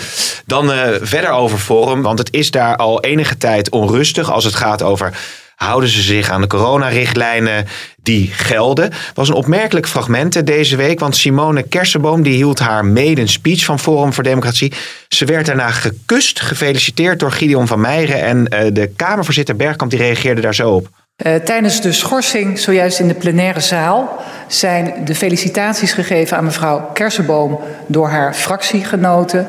[0.46, 4.56] Dan eh, verder over Forum, want het is daar al enige tijd onrustig als het
[4.56, 5.18] gaat over
[5.60, 7.68] houden ze zich aan de coronarichtlijnen
[8.04, 8.92] die gelden.
[9.14, 13.66] was een opmerkelijk fragment eh, deze week, want Simone Kersenboom die hield haar maiden speech
[13.66, 14.74] van Forum voor Democratie.
[15.08, 20.00] Ze werd daarna gekust, gefeliciteerd door Gideon van Meijeren en eh, de Kamervoorzitter Bergkamp die
[20.00, 20.90] reageerde daar zo op.
[21.26, 26.90] Uh, tijdens de schorsing, zojuist in de plenaire zaal, zijn de felicitaties gegeven aan mevrouw
[26.94, 29.48] Kersenboom door haar fractiegenoten.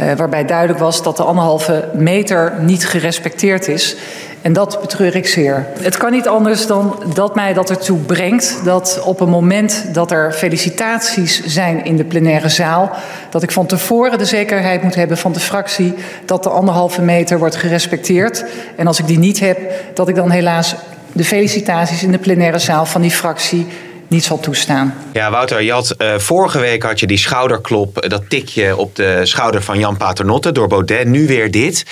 [0.00, 3.96] Uh, waarbij duidelijk was dat de anderhalve meter niet gerespecteerd is.
[4.42, 5.66] En dat betreur ik zeer.
[5.80, 10.10] Het kan niet anders dan dat mij dat ertoe brengt dat op een moment dat
[10.10, 12.90] er felicitaties zijn in de plenaire zaal,
[13.30, 17.38] dat ik van tevoren de zekerheid moet hebben van de fractie dat de anderhalve meter
[17.38, 18.44] wordt gerespecteerd.
[18.76, 19.58] En als ik die niet heb,
[19.94, 20.74] dat ik dan helaas
[21.12, 23.66] de felicitaties in de plenaire zaal van die fractie
[24.08, 24.94] niet zal toestaan.
[25.12, 28.96] Ja, Wouter, je had, uh, vorige week had je die schouderklop, uh, dat tikje op
[28.96, 31.06] de schouder van Jan Paternotte door Baudet.
[31.06, 31.86] Nu weer dit.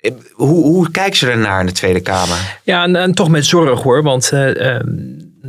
[0.00, 2.58] Uh, hoe, hoe kijken ze ernaar in de Tweede Kamer?
[2.62, 4.80] Ja, en, en toch met zorg hoor, want uh,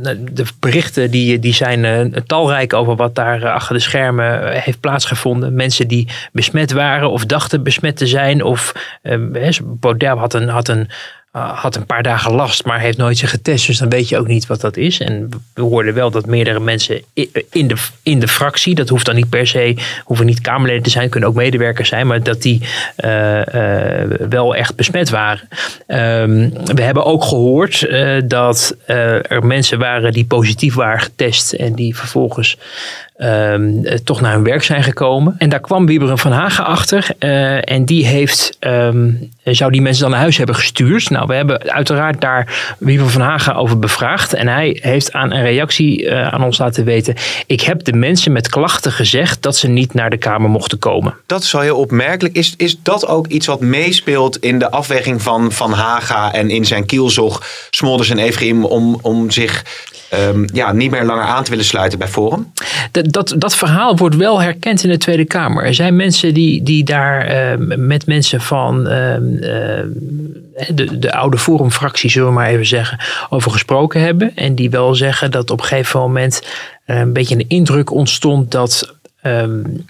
[0.02, 4.80] de berichten die, die zijn uh, talrijk over wat daar uh, achter de schermen heeft
[4.80, 5.54] plaatsgevonden.
[5.54, 8.42] Mensen die besmet waren of dachten besmet te zijn.
[8.42, 10.88] Of uh, Baudet had een, had, een,
[11.32, 13.66] uh, had een paar dagen last, maar heeft nooit zich getest.
[13.66, 15.00] Dus dan weet je ook niet wat dat is.
[15.00, 17.02] En we hoorden wel dat meerdere mensen
[17.50, 20.90] in de, in de fractie, dat hoeft dan niet per se, hoeven niet Kamerleden te
[20.90, 22.62] zijn, kunnen ook medewerkers zijn, maar dat die
[23.04, 23.40] uh,
[24.28, 25.48] wel echt besmet waren.
[25.86, 27.88] Um, we hebben ook gehoord
[28.24, 32.56] dat er mensen waren die positief waren getest en die vervolgens
[33.18, 35.34] um, toch naar hun werk zijn gekomen.
[35.38, 37.06] En daar kwam Wieberen van Hagen achter.
[37.18, 41.10] Uh, en die heeft, um, zou die mensen dan naar huis hebben gestuurd.
[41.10, 44.34] Nou, we hebben uiteraard daar Wieberen van Hagen over bevraagd.
[44.34, 47.14] En hij heeft aan een reactie uh, aan ons laten weten.
[47.46, 51.14] Ik heb de mensen met klachten gezegd dat ze niet naar de Kamer mochten komen.
[51.26, 52.36] Dat is wel heel opmerkelijk.
[52.36, 56.64] Is, is dat ook iets wat meespeelt in de afweging van Van Haga en in
[56.64, 59.64] zijn kielzog Smolders en Evrim om, om zich
[60.14, 62.52] um, ja, niet meer langer aan te willen sluiten bij Forum?
[62.90, 65.64] Dat, dat, dat verhaal wordt wel herkend in de Tweede Kamer.
[65.64, 69.84] Er zijn mensen die, die daar uh, met mensen van uh, uh,
[70.74, 74.36] de, de oude Forumfractie, zullen we maar even zeggen, over gesproken hebben.
[74.36, 76.42] En die wel zeggen dat op een gegeven moment
[76.86, 79.84] een beetje een indruk ontstond dat um,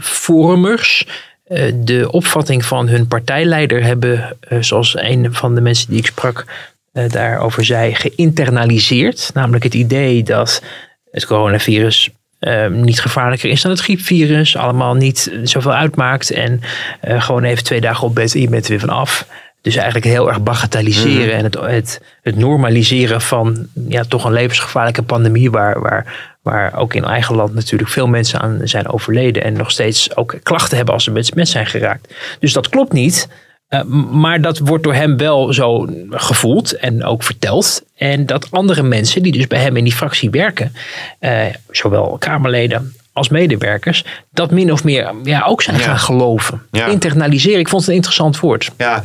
[0.00, 1.06] forumers
[1.48, 6.06] uh, de opvatting van hun partijleider hebben, uh, zoals een van de mensen die ik
[6.06, 6.44] sprak
[6.92, 9.30] daarover zei, geïnternaliseerd.
[9.34, 10.62] Namelijk het idee dat
[11.10, 12.10] het coronavirus
[12.40, 14.56] uh, niet gevaarlijker is dan het griepvirus.
[14.56, 16.30] Allemaal niet zoveel uitmaakt.
[16.30, 16.60] En
[17.08, 19.26] uh, gewoon even twee dagen op bed en je bent er weer vanaf.
[19.62, 21.38] Dus eigenlijk heel erg bagatelliseren mm.
[21.38, 25.50] en het, het, het, normaliseren van ja, toch een levensgevaarlijke pandemie.
[25.50, 29.44] Waar, waar, waar ook in eigen land natuurlijk veel mensen aan zijn overleden.
[29.44, 32.14] En nog steeds ook klachten hebben als ze besmet zijn geraakt.
[32.38, 33.28] Dus dat klopt niet.
[33.70, 37.82] Uh, maar dat wordt door hem wel zo gevoeld en ook verteld.
[37.96, 40.72] En dat andere mensen die dus bij hem in die fractie werken,
[41.20, 45.82] uh, zowel Kamerleden als medewerkers, dat min of meer ja, ook zijn ja.
[45.82, 46.62] gaan geloven.
[46.70, 46.86] Ja.
[46.86, 48.70] Internaliseren, ik vond het een interessant woord.
[48.76, 49.02] Ja,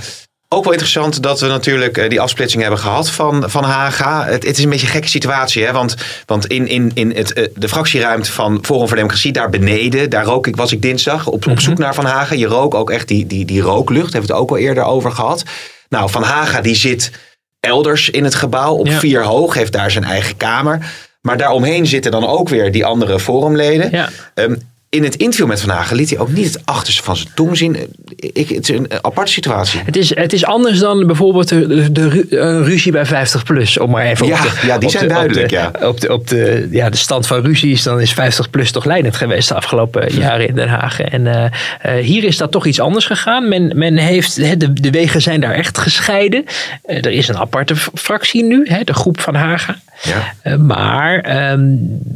[0.56, 4.26] ook wel interessant dat we natuurlijk uh, die afsplitsing hebben gehad van, van Haga.
[4.26, 5.72] Het, het is een beetje een gekke situatie, hè?
[5.72, 10.10] want, want in, in, in het, uh, de fractieruimte van Forum voor Democratie, daar beneden,
[10.10, 12.36] daar rook ik, was ik dinsdag op, op zoek naar Van Haga.
[12.36, 15.12] Je rook ook echt die, die, die rooklucht, hebben we het ook al eerder over
[15.12, 15.44] gehad.
[15.90, 17.12] Nou, Van Haga die zit
[17.60, 19.00] elders in het gebouw, op ja.
[19.00, 20.80] vier hoog, heeft daar zijn eigen kamer.
[21.22, 23.92] Maar daaromheen zitten dan ook weer die andere forumleden.
[23.92, 24.10] Ja.
[24.34, 27.30] Um, in het interview met Van Hagen liet hij ook niet het achterste van zijn
[27.36, 27.78] tong zien.
[28.16, 29.82] Ik, het is een aparte situatie.
[29.86, 33.78] Het is, het is anders dan bijvoorbeeld de, de, ruzie bij 50 plus.
[33.78, 35.88] Om maar even Ja, op de, ja, die op zijn de- duidelijk, Op de, ja.
[35.88, 39.16] op de, op de, ja, de stand van ruzies, dan is 50 plus toch leidend
[39.16, 41.00] geweest de afgelopen jaren in Den Haag.
[41.02, 41.46] En eh,
[41.82, 43.48] eh, hier is dat toch iets anders gegaan.
[43.50, 46.46] Men, men heeft, de, de wegen zijn daar echt gescheiden.
[46.84, 49.76] Eh, er is een aparte fractie nu, hè, de groep van Haga.
[50.04, 50.34] Ja.
[50.42, 51.66] Eh, maar ehm,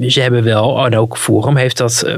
[0.07, 2.15] ze hebben wel, en ook Forum heeft dat eh,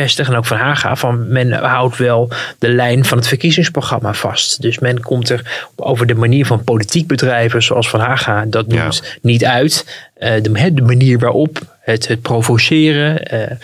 [0.00, 4.62] en ook Van Haga, van men houdt wel de lijn van het verkiezingsprogramma vast.
[4.62, 8.82] Dus men komt er over de manier van politiek bedrijven, zoals Van Haga dat Ja.
[8.82, 10.02] noemt, niet uit.
[10.14, 13.56] Eh, de, manier waarop, het, het provoceren, eh,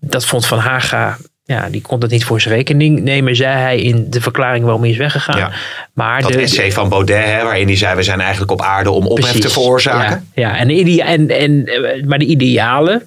[0.00, 1.16] dat vond Van Haga...
[1.46, 4.82] Ja, die kon dat niet voor zijn rekening nemen, zei hij in de verklaring waarom
[4.82, 5.36] hij is weggegaan.
[5.36, 5.52] Ja.
[5.92, 8.90] Maar Dat de, essay van Baudet, hè, waarin hij zei: we zijn eigenlijk op aarde
[8.90, 10.28] om ophef te veroorzaken.
[10.34, 13.02] Ja, en, en, eh, maar de idealen,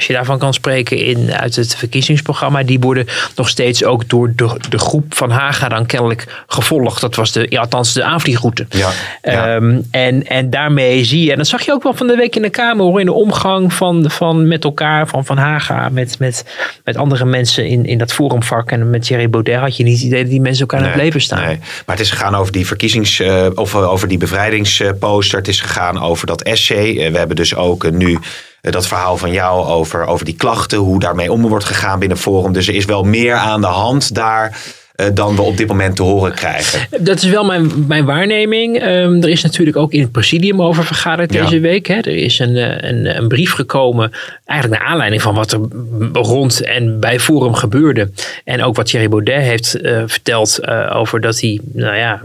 [0.00, 4.32] als je daarvan kan spreken in, uit het verkiezingsprogramma, die worden nog steeds ook door
[4.36, 7.00] de, de groep van Haga dan kennelijk gevolgd.
[7.00, 8.66] Dat was de, ja, althans de aanvliegroute.
[8.68, 8.90] Ja,
[9.22, 9.54] ja.
[9.54, 12.36] Ehm, en, en daarmee zie je, en dat zag je ook wel van de week
[12.36, 16.18] in de Kamer hoor, in de omgang van, van met elkaar, van Van Haga, met,
[16.18, 16.44] met,
[16.84, 20.06] met andere mensen in, in dat forumvak en met Thierry Baudet had je niet het
[20.06, 21.44] idee dat die mensen elkaar aan het leven staan.
[21.44, 21.58] Nee.
[21.58, 25.38] Maar het is gegaan over die verkiezings- eh, of over die bevrijdingsposter.
[25.38, 26.96] Het is gegaan over dat essay.
[26.96, 28.18] Eh, we hebben dus ook eh, nu
[28.60, 32.52] dat verhaal van jou over, over die klachten, hoe daarmee om wordt gegaan binnen Forum.
[32.52, 34.79] Dus er is wel meer aan de hand daar eh,
[35.14, 36.80] dan we op dit moment te horen krijgen.
[37.00, 38.78] Dat is wel mijn, mijn waarneming.
[38.78, 41.42] Ehm, er is natuurlijk ook in het presidium over vergaderd Ja.
[41.42, 41.86] deze week.
[41.86, 41.94] Hè.
[41.94, 44.12] Er is een, eh, een, een brief gekomen,
[44.44, 45.60] eigenlijk naar aanleiding van wat er
[46.12, 48.10] rond en bij Forum gebeurde.
[48.44, 52.20] En ook wat Thierry Baudet heeft eh, verteld eh, over dat hij, nou ja,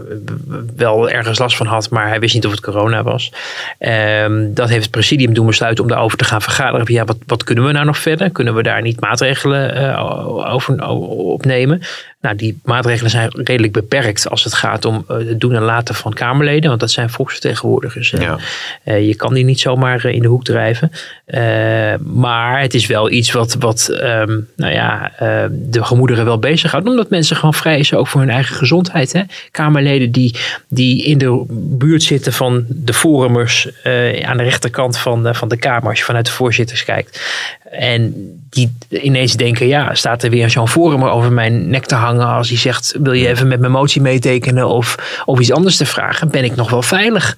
[0.76, 3.32] wel ergens last van had, maar hij wist niet of het corona was.
[3.78, 6.92] Ehm, dat heeft het presidium doen besluiten om daarover te gaan vergaderen.
[6.92, 8.30] Ja, wat, wat kunnen we nou nog verder?
[8.30, 11.80] Kunnen we daar niet maatregelen eh, over opnemen?
[12.20, 15.94] Nou, die maatregelen zijn redelijk beperkt als het gaat om eh, het doen en laten
[15.94, 16.68] van Kamerleden.
[16.68, 18.12] Want dat zijn volksvertegenwoordigers.
[18.12, 18.96] Eh, Ja.
[18.96, 20.90] je kan die niet zomaar eh, in de hoek drijven.
[22.02, 25.12] Maar het is wel iets wat, wat ehm, nou ja,
[25.50, 26.88] de gemoederen wel bezighoudt.
[26.88, 29.12] Omdat mensen gewoon vrezen ook voor hun eigen gezondheid.
[29.12, 29.22] Hè?
[29.50, 30.36] Kamerleden die,
[30.68, 33.68] die in de buurt zitten van de forumers
[34.22, 35.88] aan de rechterkant van, van de Kamer.
[35.88, 37.20] Als je vanuit de voorzitters kijkt.
[37.70, 38.14] En
[38.50, 42.48] die ineens denken, ja, staat er weer zo'n forumer over mijn nek te hangen als
[42.48, 46.30] hij zegt, wil je even met mijn motie meetekenen of, of iets anders te vragen,
[46.30, 47.36] ben ik nog wel veilig?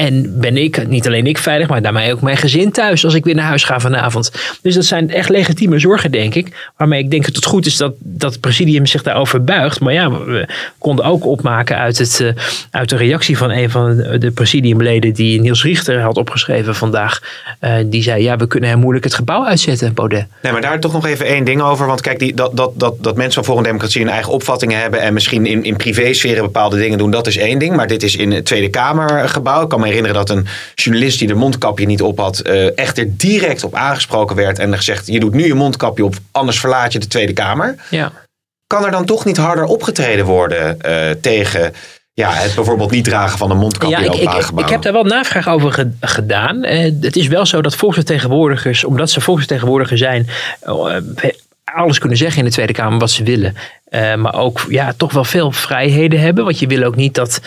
[0.00, 3.24] En ben ik, niet alleen ik veilig, maar daarmee ook mijn gezin thuis als ik
[3.24, 4.30] weer naar huis ga vanavond.
[4.62, 6.70] Dus dat zijn echt legitieme zorgen, denk ik.
[6.76, 9.80] Waarmee ik denk dat het goed is dat, dat het presidium zich daarover buigt.
[9.80, 12.28] Maar ja, we konden ook opmaken uit, het, eh,
[12.70, 17.20] uit de reactie van een van de presidiumleden die Niels Richter had opgeschreven vandaag.
[17.58, 20.26] Eh, die zei, ja, we kunnen heel moeilijk het gebouw uitzetten, Baudet.
[20.42, 21.86] Nee, maar daar toch nog even één ding over.
[21.86, 25.00] Want kijk, die, dat, dat, dat, dat mensen van Forum Democratie hun eigen opvattingen hebben.
[25.00, 27.76] en misschien in, in privésferen bepaalde dingen doen, dat is één ding.
[27.76, 29.62] Maar dit is in het Tweede Kamergebouw.
[29.62, 32.38] Ik kan me herinneren dat een journalist die de mondkapje niet op had.
[32.38, 34.58] eh, echt er direct op aangesproken werd.
[34.58, 37.74] en gezegd: Je doet nu je mondkapje op, anders verlaat je de Tweede Kamer.
[37.90, 38.12] Ja.
[38.66, 41.72] Kan er dan toch niet harder opgetreden worden eh, tegen
[42.12, 45.04] ja, het bijvoorbeeld niet dragen van een mondkapje Ja, in ik, ik, heb daar wel
[45.04, 46.64] navraag over ge- gedaan.
[46.64, 50.28] Eh, het is wel zo dat volksvertegenwoordigers, omdat ze volksvertegenwoordiger zijn,
[51.64, 53.54] alles kunnen zeggen in de Tweede Kamer wat ze willen.
[53.90, 56.44] Maar ook ja, toch wel veel vrijheden hebben.
[56.44, 57.40] Want je wil ook niet dat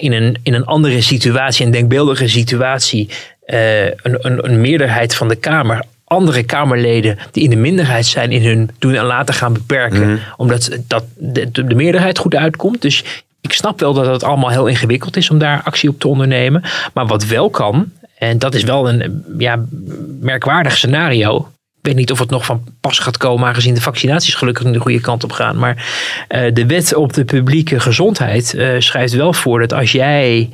[0.00, 3.08] in, een, in een andere situatie, een denkbeeldige situatie,
[3.44, 8.32] eh, een, een, een meerderheid van de Kamer andere Kamerleden die in de minderheid zijn
[8.32, 10.20] in hun doen en laten gaan beperken.
[10.36, 12.82] Omdat dat de, de, de meerderheid goed uitkomt.
[12.82, 13.04] Dus
[13.40, 16.62] ik snap wel dat het allemaal heel ingewikkeld is om daar actie op te ondernemen.
[16.94, 19.64] Maar wat wel kan, en dat is wel een ja,
[20.20, 21.48] merkwaardig scenario.
[21.80, 24.78] Ik weet niet of het nog van pas gaat komen, aangezien de vaccinaties gelukkig de
[24.78, 25.58] goede kant op gaan.
[25.58, 25.86] Maar
[26.28, 30.50] eh, de wet op de publieke gezondheid eh, schrijft wel voor dat als jij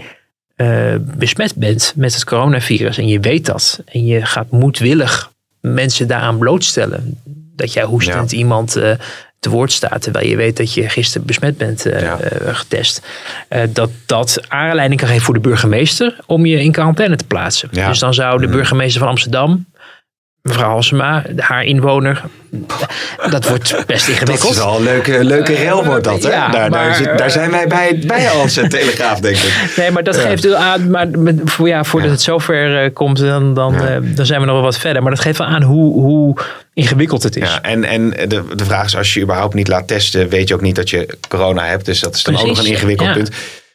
[0.56, 6.08] eh, besmet bent met het coronavirus en je weet dat, en je gaat moedwillig mensen
[6.08, 7.20] daaraan blootstellen,
[7.56, 8.90] dat jij hoestend iemand eh,
[9.38, 12.18] te woord staat, terwijl je weet dat je gisteren besmet bent Ja.
[12.52, 13.06] getest,
[13.72, 17.68] dat dat aanleiding kan geven voor de burgemeester om je in quarantaine te plaatsen.
[17.72, 17.88] Ja.
[17.88, 19.66] Dus dan zou de burgemeester van Amsterdam,
[20.48, 22.22] mevrouw Halsema, haar inwoner,
[23.30, 24.52] dat wordt best Dat ingewikkeld.
[24.52, 26.30] is al een leuke, leuke rel wordt dat, hè?
[26.30, 29.72] Ja, daar, maar- daar, zit- daar zijn wij bij, bij als eh, Telegraaf, denk ik.
[29.76, 30.90] Nee, maar dat geeft wel aan.
[30.90, 31.06] Maar
[31.44, 34.64] voor, ja, voordat het zover eh, komt, dan, dan, eh, dan zijn we nog wel
[34.64, 35.02] wat verder.
[35.02, 36.36] Maar dat geeft wel aan hoe, hoe
[36.74, 37.48] ingewikkeld het is.
[37.48, 40.54] Ja, en en de, de vraag is, als je überhaupt niet laat testen, weet je
[40.54, 41.84] ook niet dat je corona hebt.
[41.84, 43.14] Dus dat is dan ook nog een ingewikkeld ja.
[43.14, 43.30] punt.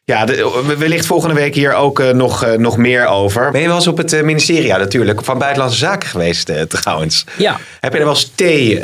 [0.10, 3.52] Ja, de, wellicht volgende week hier ook uh, nog, uh, nog meer over.
[3.52, 7.26] Ben je wel eens op het uh, ministerie ja, natuurlijk van Buitenlandse Zaken geweest trouwens?
[7.38, 7.60] Ja.
[7.80, 8.80] Heb je er wel eens thee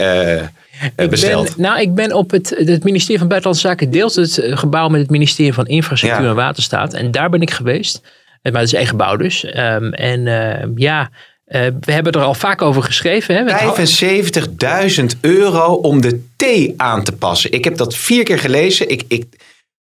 [0.95, 1.49] besteld?
[1.49, 4.87] Ik ben, nou, ik ben op het, het ministerie van Buitenlandse Zaken deelt het gebouw
[4.87, 6.29] met het ministerie van Infrastructuur ja.
[6.29, 6.93] en Waterstaat.
[6.93, 8.01] En daar ben ik geweest.
[8.41, 9.43] Maar het is één gebouw dus.
[9.43, 11.09] Um, en ja...
[11.47, 13.47] Uh, we hebben er al vaak over geschreven.
[14.99, 17.51] 75.000 euro om de thee aan te passen.
[17.51, 18.89] Ik heb dat vier keer gelezen.
[18.89, 19.25] Ik, ik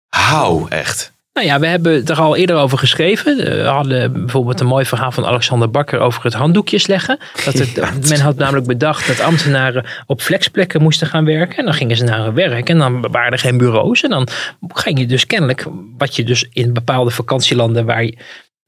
[0.08, 1.14] hou echt.
[1.36, 3.36] Nou ja, we hebben er al eerder over geschreven.
[3.36, 7.18] We hadden bijvoorbeeld een mooi verhaal van Alexander Bakker over het handdoekjes leggen.
[7.44, 11.56] Dat het, ja, men had namelijk bedacht dat ambtenaren op flexplekken moesten gaan werken.
[11.56, 14.02] En dan gingen ze naar hun werk en dan waren er geen bureaus.
[14.02, 14.28] En dan
[14.68, 15.66] ging je dus kennelijk,
[15.98, 18.16] wat je dus in bepaalde vakantielanden waar je,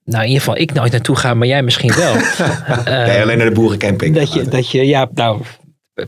[0.05, 2.15] nou, in ieder geval ik nooit naartoe ga, maar jij misschien wel.
[2.85, 4.15] nee, alleen naar de boerencamping.
[4.15, 5.41] Dat je, dat je ja, nou,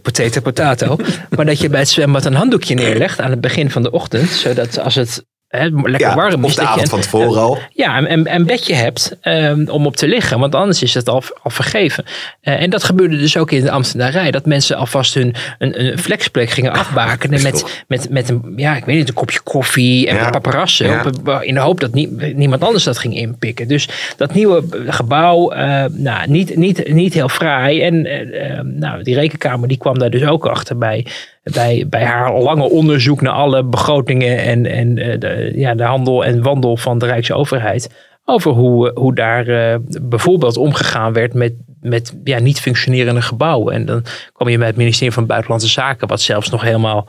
[0.02, 0.96] potato, potato.
[1.36, 4.28] maar dat je bij het zwembad een handdoekje neerlegt aan het begin van de ochtend.
[4.28, 6.54] Zodat als het Lekker ja, warm is.
[6.54, 7.58] de avond van tevoren al.
[7.72, 10.38] Ja, en een bedje hebt um, om op te liggen.
[10.38, 12.04] Want anders is het al, al vergeven.
[12.42, 14.30] Uh, en dat gebeurde dus ook in de Amsterdamrij.
[14.30, 17.42] Dat mensen alvast hun een, een flexplek gingen afbakenen.
[17.50, 20.30] met, met, met een, ja, ik weet niet, een kopje koffie en ja.
[20.30, 20.86] paparazzen.
[21.24, 21.40] Ja.
[21.40, 23.68] in de hoop dat nie, niemand anders dat ging inpikken.
[23.68, 27.82] Dus dat nieuwe gebouw, uh, nou, niet, niet, niet heel fraai.
[27.82, 31.06] En uh, nou, die rekenkamer die kwam daar dus ook achter bij
[31.42, 35.18] bij, bij haar lange onderzoek naar alle begrotingen en, en de,
[35.54, 38.08] ja, de handel en wandel van de Rijksoverheid.
[38.24, 43.74] Over hoe, hoe daar uh, bijvoorbeeld omgegaan werd met, met ja, niet functionerende gebouwen.
[43.74, 47.08] En dan kwam je bij het ministerie van Buitenlandse Zaken, wat zelfs nog helemaal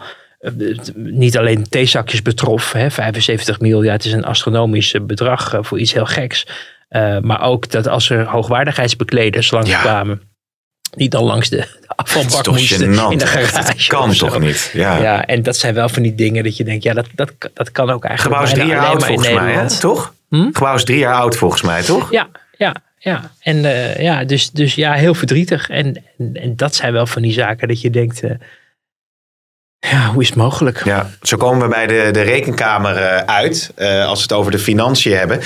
[0.95, 2.71] niet alleen theezakjes betrof.
[2.71, 6.47] Hè, 75 miljard, het is een astronomisch bedrag voor iets heel geks.
[7.21, 10.19] maar ook dat als er hoogwaardigheidsbekleders langskwamen.
[10.21, 10.29] Ja
[10.95, 13.73] niet al langs de afvalbak moesten in de garage.
[13.73, 14.69] Dat kan toch niet?
[14.73, 14.97] Ja.
[14.97, 17.71] ja, en dat zijn wel van die dingen dat je denkt, ja, dat, dat, dat
[17.71, 18.37] kan ook eigenlijk.
[18.37, 19.69] Gebouw is drie jaar oud volgens mij, hè?
[19.79, 20.13] toch?
[20.29, 20.49] Hm?
[20.51, 22.11] Gebouw is drie jaar oud volgens mij, toch?
[22.11, 22.27] Ja,
[22.57, 23.31] ja, ja.
[23.39, 25.69] En uh, ja, dus, dus ja, heel verdrietig.
[25.69, 28.31] En, en, en, dat zijn wel van die zaken dat je denkt, uh,
[29.89, 30.81] ja, hoe is het mogelijk?
[30.83, 34.51] Ja, zo komen we bij de, de rekenkamer uh, uit, uh, als we het over
[34.51, 35.39] de financiën hebben.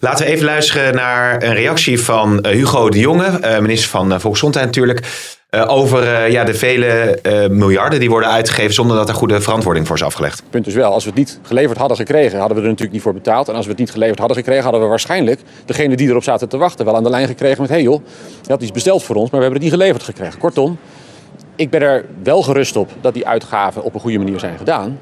[0.00, 4.66] Laten we even luisteren naar een reactie van uh, Hugo de Jonge, minister van Volksgezondheid
[4.66, 5.06] natuurlijk.
[5.50, 7.18] over ja, de vele
[7.50, 10.42] miljarden die worden uitgegeven zonder dat er goede verantwoording voor is afgelegd.
[10.50, 13.02] Punt is wel, als we het niet geleverd hadden gekregen, hadden we er natuurlijk niet
[13.02, 13.48] voor betaald.
[13.48, 16.48] En als we het niet geleverd hadden gekregen, hadden we waarschijnlijk degene die erop zaten
[16.48, 18.02] te wachten wel aan de lijn gekregen met: hé hey joh,
[18.42, 20.38] je had iets besteld voor ons, maar we hebben het niet geleverd gekregen.
[20.38, 20.78] Kortom,
[21.58, 24.98] ik ben er wel gerust op dat die uitgaven op een goede manier zijn gedaan.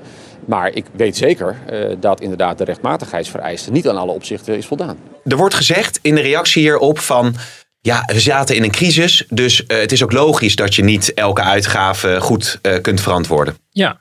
[0.47, 4.99] Maar ik weet zeker uh, dat inderdaad de rechtmatigheidsvereiste niet aan alle opzichten is voldaan.
[5.25, 7.35] Er wordt gezegd in de reactie hierop van...
[7.81, 11.15] Ja, we zaten in een crisis, dus uh, het is ook logisch dat je niet
[11.15, 13.57] elke uitgave goed uh, kunt verantwoorden.
[13.71, 14.01] Ja.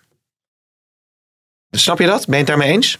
[1.72, 2.26] Snap je dat?
[2.26, 2.98] Ben je het daarmee eens?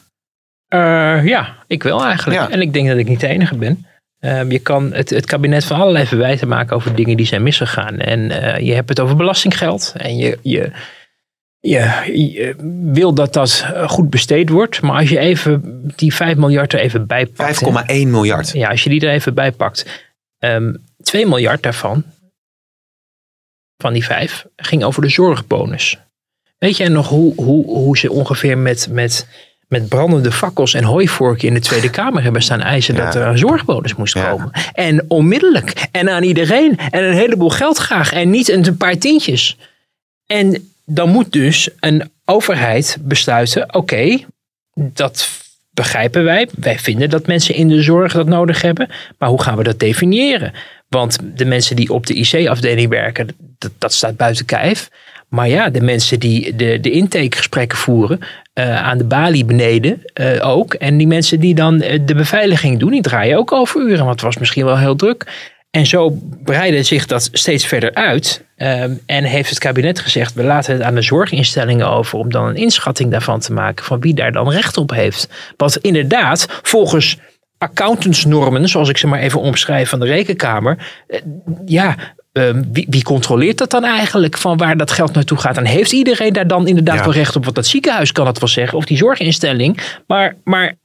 [1.24, 2.40] ja, ik wel eigenlijk.
[2.40, 2.50] Ja.
[2.50, 3.86] En ik denk dat ik niet de enige ben.
[4.20, 8.00] Um, je kan het, het, kabinet van allerlei verwijten maken over dingen die zijn misgegaan.
[8.00, 9.94] En uh, je hebt het over belastinggeld.
[9.98, 10.72] En je, je,
[11.60, 12.56] je, je,
[12.94, 14.82] wil dat dat goed besteed wordt.
[14.82, 17.64] Maar als je even die 5 miljard er even bij pakt.
[17.64, 18.52] 5,1 miljard.
[18.52, 20.10] Ja, als je die er even bij pakt.
[20.40, 22.04] Um, 2 miljard daarvan,
[23.78, 26.00] van die 5, ging over de zorgbonus.
[26.58, 29.28] Weet je nog hoe, hoe, hoe ze ongeveer met, met
[29.80, 33.38] met brandende fakkels en hooivorken in de Tweede Kamer hebben staan eisen dat er een
[33.38, 34.52] zorgbonus moest komen.
[34.74, 35.88] En onmiddellijk.
[35.92, 36.78] En aan iedereen.
[36.92, 38.14] En een heleboel geld graag.
[38.14, 39.58] En niet een paar tientjes.
[40.26, 44.20] En dan moet dus een overheid besluiten: oké,
[44.74, 45.30] dat
[45.72, 46.50] begrijpen wij.
[46.56, 48.90] Wij vinden dat mensen in de zorg dat nodig hebben.
[49.18, 50.54] Maar hoe gaan we dat definiëren?
[50.90, 54.90] Want de mensen die op de IC-afdeling werken, dat, dat staat buiten kijf.
[55.30, 58.20] Maar ja, de mensen die de, de intakegesprekken voeren
[58.60, 60.74] uh, aan de balie beneden uh, ook.
[60.74, 64.06] En die mensen die dan uh, de beveiliging doen, die draaien ook overuren.
[64.06, 65.54] Want het was misschien wel heel druk.
[65.72, 68.46] En zo breidde zich dat steeds verder uit.
[68.58, 72.48] Um, en heeft het kabinet gezegd, we laten het aan de zorginstellingen over om dan
[72.48, 75.30] een inschatting daarvan te maken van wie daar dan recht op heeft.
[75.58, 77.18] Want inderdaad, volgens
[77.58, 80.78] accountantsnormen, zoals ik ze maar even omschrijf van de rekenkamer,
[81.66, 81.96] ja,
[82.38, 85.58] Um, wie, wie, controleert dat dan eigenlijk van waar dat geld naartoe gaat?
[85.58, 87.04] En heeft iedereen daar dan inderdaad ja.
[87.04, 87.44] wel recht op?
[87.44, 89.98] Want dat ziekenhuis kan het wel zeggen, of die zorginstelling.
[90.08, 90.76] Maar, maar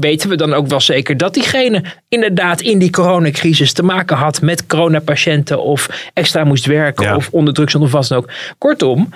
[0.00, 4.40] weten we dan ook wel zeker dat diegene inderdaad in die coronacrisis te maken had
[4.40, 7.16] met coronapatiënten of extra moest werken ja.
[7.16, 8.30] of onder druk of wat dan ook.
[8.58, 9.08] Kortom,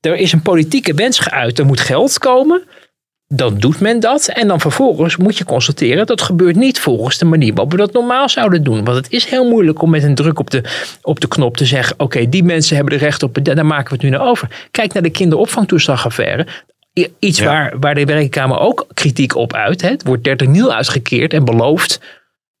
[0.00, 1.58] er is een politieke wens geuit.
[1.58, 2.62] Er moet geld komen
[3.28, 4.28] dan doet men dat.
[4.28, 7.92] En dan vervolgens moet je constateren dat gebeurt niet volgens de manier waarop we dat
[7.92, 8.84] normaal zouden doen.
[8.84, 10.64] Want het is heel moeilijk om met een druk op de,
[11.02, 13.88] op de knop te zeggen: oké, okay, die mensen hebben er recht op, daar maken
[13.88, 14.68] we het nu naar over.
[14.70, 16.46] Kijk naar de kinderopvangtoeslagaffaire.
[17.18, 19.82] iets waar, waar de Rekenkamer ook kritiek op uit.
[19.82, 19.88] Hè.
[19.88, 22.00] Het wordt 30 mil uitgekeerd en beloofd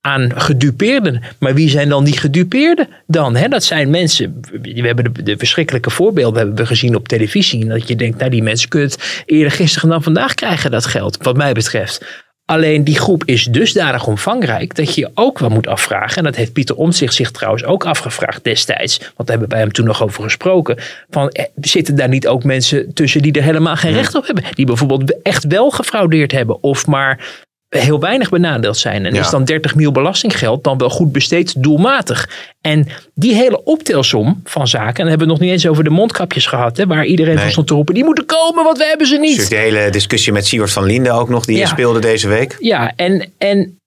[0.00, 1.22] aan gedupeerden.
[1.38, 3.36] Maar wie zijn dan die gedupeerden dan?
[3.36, 3.48] Hè?
[3.48, 7.64] Dat zijn mensen, we hebben de, de verschrikkelijke voorbeelden hebben we gezien op televisie.
[7.64, 11.16] Dat je denkt, nou die mensen kunnen het eerder gisteren dan vandaag krijgen, dat geld,
[11.22, 12.26] wat mij betreft.
[12.50, 16.16] Alleen die groep is dusdanig omvangrijk dat je je ook wel moet afvragen.
[16.16, 18.98] En dat heeft Pieter Omtzigt zich trouwens ook afgevraagd destijds.
[18.98, 20.76] Want daar hebben wij hem toen nog over gesproken.
[21.10, 24.44] Van, eh, zitten daar niet ook mensen tussen die er helemaal geen recht op hebben?
[24.50, 26.62] Die bijvoorbeeld echt wel gefraudeerd hebben.
[26.62, 29.06] Of maar heel weinig benadeeld zijn.
[29.06, 29.20] En Ja.
[29.20, 32.28] is dan 30 mil belastinggeld dan wel goed besteed doelmatig.
[32.60, 35.84] En die hele optelsom van zaken, en dan hebben we het nog niet eens over
[35.84, 37.42] de mondkapjes gehad, hè, waar iedereen Nee.
[37.42, 39.36] van stond te roepen, die moeten komen, want we hebben ze niet.
[39.36, 41.66] Dus de hele discussie met Siewert van Linden ook nog, die Ja.
[41.66, 42.56] speelde deze week.
[42.58, 43.77] Ja, en, en,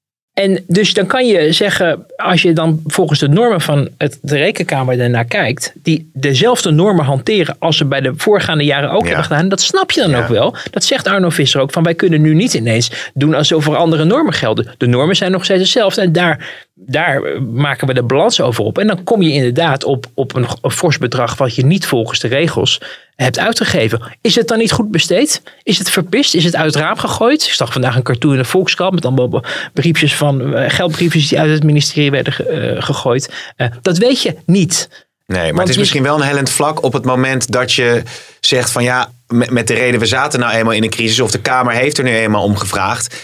[0.42, 4.38] en dus dan kan je zeggen, als je dan volgens de normen van het, de
[4.38, 9.08] rekenkamer ernaar kijkt, die dezelfde normen hanteren als ze bij de voorgaande jaren ook Ja.
[9.08, 10.22] hebben gedaan, dat snap je dan Ja.
[10.22, 10.56] ook wel.
[10.72, 14.04] Dat zegt Arno Visser ook, van wij kunnen nu niet ineens doen alsof er andere
[14.04, 14.68] normen gelden.
[14.78, 18.78] De normen zijn nog steeds hetzelfde en daar, daar maken we de balans over op.
[18.78, 22.20] En dan kom je inderdaad op, op een, een fors bedrag wat je niet volgens
[22.20, 22.82] de regels
[23.16, 24.02] hebt uitgegeven.
[24.22, 25.42] Is het dan niet goed besteed?
[25.64, 26.34] Is het verpist?
[26.36, 27.44] Is het uit het raam gegooid?
[27.46, 29.44] Ik zag vandaag een cartoon in de Volkskrant met allemaal
[29.74, 33.34] briefjes van eh, geldbriefjes die uit het ministerie werden ge- eh, gegooid.
[33.56, 34.90] Eh, dat weet je niet.
[35.28, 38.04] Nee, maar Want het is misschien wel een hellend vlak op het moment dat je
[38.40, 41.32] zegt van ja, met, met de reden we zaten nou eenmaal in een crisis of
[41.32, 43.16] de Kamer heeft er nu eenmaal om gevraagd.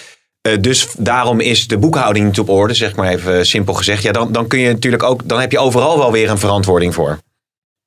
[0.59, 4.03] Dus daarom is de boekhouding niet op orde, zeg maar even simpel gezegd.
[4.03, 6.93] Ja, dan, dan kun je natuurlijk ook, dan heb je overal wel weer een verantwoording
[6.93, 7.17] voor.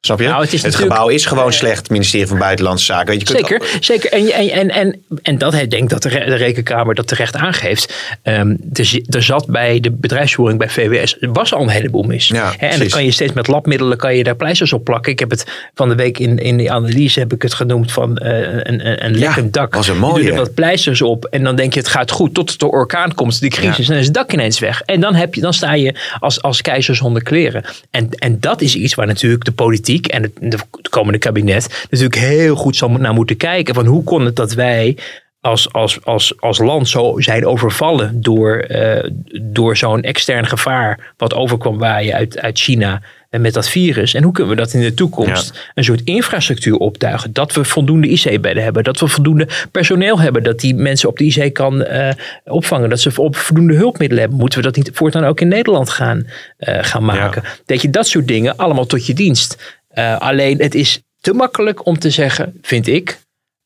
[0.01, 0.27] Snap je?
[0.29, 3.07] Nou, het natuurlijk- gebouw is gewoon slecht, het ministerie van Buitenlandse Zaken.
[3.07, 4.13] Weet je, je kunt- Zeker, zeker.
[4.13, 7.37] En, en, en, en, en dat denk ik dat de, re- de rekenkamer dat terecht
[7.37, 7.95] aangeeft.
[8.23, 12.29] Ehm, er, er zat bij de bedrijfsvoering bij VWS, er was al een heleboel mis.
[12.29, 15.13] Ja, en dan kan je steeds met labmiddelen kan je daar pleisters op plakken.
[15.13, 18.17] Ik heb het van de week in, in die analyse heb ik het genoemd van
[18.17, 19.75] eh, een, een, een lekkend dak.
[19.75, 20.23] was een Je mooie.
[20.23, 23.15] doet er wat pleisters op en dan denk je het gaat goed tot de orkaan
[23.15, 24.83] komt, die crisis, en dan is het dak ineens weg.
[24.83, 27.65] En dan, heb je, dan sta je als, als keizer zonder kleren.
[27.91, 30.59] En, en dat is iets waar natuurlijk de politiek en het, de
[30.91, 33.75] komende kabinet natuurlijk heel goed zal naar moeten kijken.
[33.75, 34.97] Van hoe kon het dat wij
[35.41, 39.11] als, als, als, als land zo zijn overvallen door, eh,
[39.43, 44.15] door zo'n extern gevaar wat overkwam waaien uit, uit China en met dat virus.
[44.15, 47.33] En hoe kunnen we dat in de toekomst een soort infrastructuur optuigen?
[47.33, 51.25] Dat we voldoende IC-bedden hebben, dat we voldoende personeel hebben, dat die mensen op de
[51.25, 52.15] IC kan eh,
[52.45, 54.41] opvangen, dat ze op voldoende hulpmiddelen hebben.
[54.41, 56.27] Moeten we dat niet voortaan ook in Nederland gaan,
[56.57, 57.43] eh, gaan maken?
[57.67, 59.79] Dat je dat soort dingen allemaal tot je dienst.
[59.91, 63.19] Eh, alleen het is te makkelijk om te zeggen, vind ik,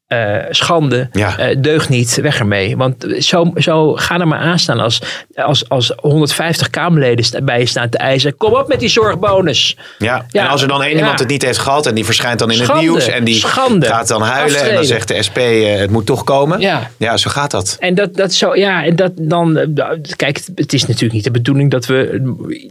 [0.07, 1.39] eh, schande, Ja.
[1.39, 2.77] eh, deugt niet, weg ermee.
[2.77, 5.01] Want zo, zo ga er maar aan staan als,
[5.35, 8.37] als, als 150 Kamerleden bij je staan te eisen.
[8.37, 9.77] Kom op met die zorgbonus.
[9.99, 10.27] Ja.
[10.31, 10.99] Ja, en als er dan één ja.
[10.99, 13.87] iemand het niet heeft gehad en die verschijnt dan in het nieuws en die schande.
[13.87, 15.39] gaat dan huilen en dan zegt de SP
[15.79, 16.61] het moet toch komen.
[16.61, 16.91] Ja.
[16.97, 17.77] ja, zo gaat dat.
[17.81, 19.75] En dat, dat zo, ja, en dat dan,
[20.17, 22.21] kijk, het is natuurlijk niet de bedoeling dat we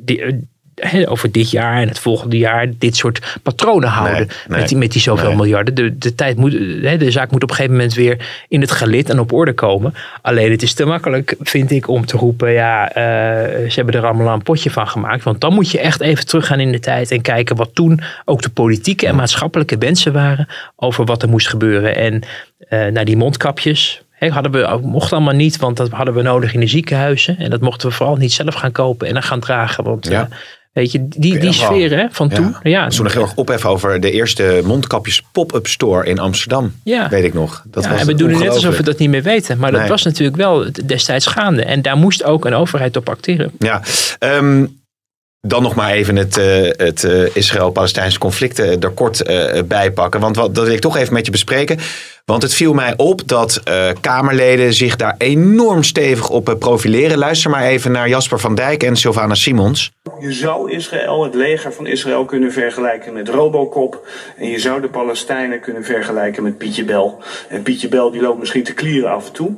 [0.04, 0.48] die,
[1.06, 4.28] over dit jaar en het volgende jaar dit soort patronen houden.
[4.48, 5.36] nee, met, die, met die zoveel nee.
[5.36, 5.74] miljarden.
[5.74, 6.54] De, de, tijd moet,
[6.84, 9.54] eh, de zaak moet op een gegeven moment weer in het gelid en op orde
[9.54, 9.94] komen.
[10.22, 14.06] Alleen het is te makkelijk, vind ik, om te roepen, ja, eh, ze hebben er
[14.06, 15.24] allemaal een potje van gemaakt.
[15.24, 18.42] Want dan moet je echt even teruggaan in de tijd en kijken wat toen ook
[18.42, 21.96] de politieke en maatschappelijke wensen waren over wat er moest gebeuren.
[21.96, 22.22] En
[22.70, 24.02] eh naar die mondkapjes.
[24.30, 27.38] Hadden we, mocht allemaal niet, want dat hadden we nodig in de ziekenhuizen.
[27.38, 29.84] En dat mochten we vooral niet zelf gaan kopen en dan gaan dragen.
[29.84, 30.28] Want Ja.
[30.74, 32.56] Weet je, die, die sfeer hè, van toen.
[32.64, 36.74] Ja, stond nog heel erg ophef over de eerste mondkapjes pop-up store in Amsterdam.
[36.84, 37.10] Ja.
[37.10, 37.64] Weet ik nog.
[37.66, 39.58] Dat ja, was en we doen het net alsof we dat niet meer weten.
[39.58, 41.64] Maar dat was natuurlijk wel destijds gaande.
[41.64, 43.52] En daar moest ook een overheid op acteren.
[43.60, 43.82] Ja,
[44.20, 44.66] ehm,
[45.48, 50.20] dan nog maar even het, eh, het eh, Israël-Palestijnse conflict er kort eh, bij pakken.
[50.20, 51.80] Want wat, dat wil ik toch even met je bespreken.
[52.26, 57.18] Want het viel mij op dat eh, Kamerleden zich daar enorm stevig op eh, profileren.
[57.18, 59.92] Luister maar even naar Jasper van Dijk en Sylvana Simons.
[60.20, 64.08] Je zou Israël, het leger van Israël, kunnen vergelijken met Robocop.
[64.38, 67.22] En je zou de Palestijnen kunnen vergelijken met Pietje Bel.
[67.50, 69.56] En Pietje Bel die loopt misschien te klieren af en toe.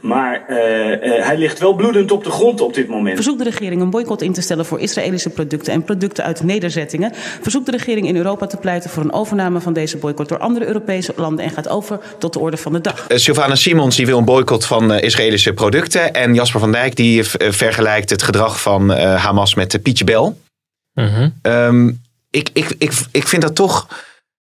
[0.00, 3.14] Maar eh, eh, hij ligt wel bloedend op de grond op dit moment.
[3.14, 7.12] Verzoekt de regering een boycott in te stellen voor Israëlische producten en producten uit nederzettingen.
[7.40, 10.66] Verzoekt de regering in Europa te pleiten voor een overname van deze boycott door andere
[10.66, 13.06] Europese landen en gaat over tot de orde van de dag.
[13.08, 16.12] Eh, Sylvana Simons die wil een boycott van eh, Israëlische producten.
[16.14, 20.40] En Jasper van Dijk die eh, vergelijkt het gedrag van eh, Hamas met Pietje Bel.
[21.42, 21.88] Ehm,
[22.30, 23.86] ik, ik, ik, ik vind dat toch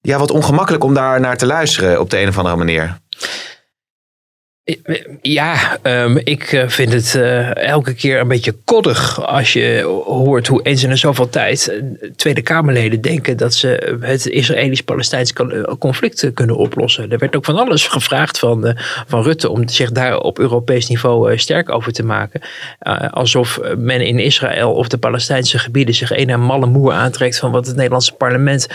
[0.01, 2.99] ja, wat ongemakkelijk om daar naar te luisteren op de een of andere manier.
[5.23, 10.47] Ja, um, ik eh, vind het uh, elke keer een beetje koddig als je hoort
[10.47, 11.83] hoe eens in zoveel tijd eh,
[12.17, 15.33] Tweede Kamerleden denken dat ze het Israëlisch-Palestijns
[15.79, 17.11] conflict kunnen oplossen.
[17.11, 21.39] Er werd ook van alles gevraagd van, van Rutte om zich daar op Europees niveau
[21.39, 22.41] sterk over te maken.
[23.11, 27.51] alsof men in Israël of de Palestijnse gebieden zich een en malle moer aantrekt van
[27.51, 28.69] wat het Nederlandse parlement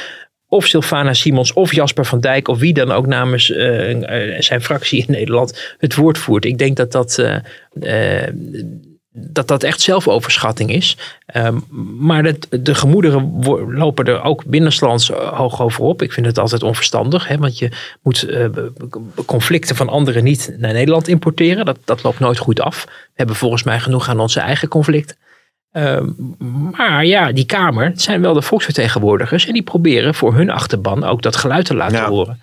[0.47, 4.99] of Sylvana Simons of Jasper van Dijk of wie dan ook namens uh, zijn fractie
[4.99, 6.45] in Nederland het woord voert.
[6.45, 7.17] Ik denk dat dat,
[7.73, 8.23] uh,
[9.11, 10.97] dat, dat echt zelfoverschatting is.
[11.25, 11.59] Ehm,
[11.99, 13.43] maar dat, de gemoederen
[13.73, 16.01] lopen er ook binnenlands hoog over op.
[16.01, 17.69] Ik vind het altijd onverstandig, hè, want je
[18.01, 18.27] moet
[19.25, 21.65] conflicten van anderen niet naar Nederland importeren.
[21.65, 22.83] Dat, dat loopt nooit goed af.
[22.85, 25.15] We hebben volgens mij genoeg aan onze eigen conflicten.
[25.75, 26.09] Ehm,
[26.77, 31.21] maar ja, die Kamer zijn wel de volksvertegenwoordigers en die proberen voor hun achterban ook
[31.21, 32.39] dat geluid te laten horen.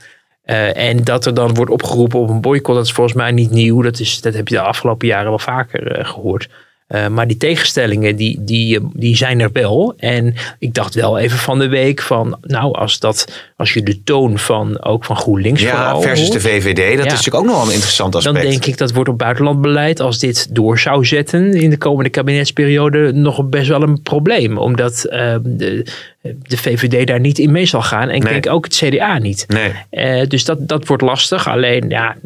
[0.47, 3.51] Uh, en dat er dan wordt opgeroepen op een boycott, dat is volgens mij niet
[3.51, 3.83] nieuw.
[3.83, 6.49] Dat, is, dat heb je de afgelopen jaren wel vaker uh, gehoord.
[6.93, 9.95] Uh, maar die tegenstellingen, die, die, die zijn er wel.
[9.97, 14.03] En ik dacht wel even van de week van, nou, als, dat, als je de
[14.03, 17.57] toon van ook van GroenLinks ja, vooral versus de VVD, dat is natuurlijk ook nog
[17.57, 18.35] wel een interessant aspect.
[18.35, 22.11] Dan denk ik dat wordt op buitenlandbeleid, als dit door zou zetten in de komende
[22.11, 24.59] kabinetsperiode, nog best wel een probleem.
[24.59, 25.87] Omdat uh, de,
[26.23, 28.09] de VVD daar niet in mee zal gaan.
[28.09, 29.45] En ik denk ook het CDA niet.
[29.49, 29.73] Nee.
[30.21, 31.49] Uh, dus dat, dat wordt lastig.
[31.49, 32.17] Alleen, ja,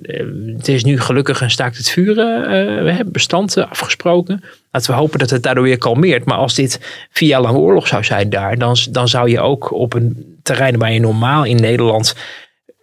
[0.57, 2.40] het is nu gelukkig een staakt het vuren.
[2.40, 4.44] Uh, we hebben bestand afgesproken.
[4.70, 6.24] Laten we hopen dat het daardoor weer kalmeert.
[6.24, 6.80] Maar als dit
[7.11, 10.78] vier jaar lang oorlog zou zijn daar, dan, dan zou je ook op een terrein
[10.78, 12.14] waar je normaal in Nederland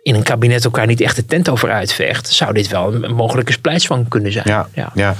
[0.02, 3.52] in een kabinet elkaar niet echt de tent over uitvecht, zou dit wel een mogelijke
[3.52, 4.46] splijtswang kunnen zijn.
[4.48, 4.92] Ja, ja.
[4.94, 5.16] ja.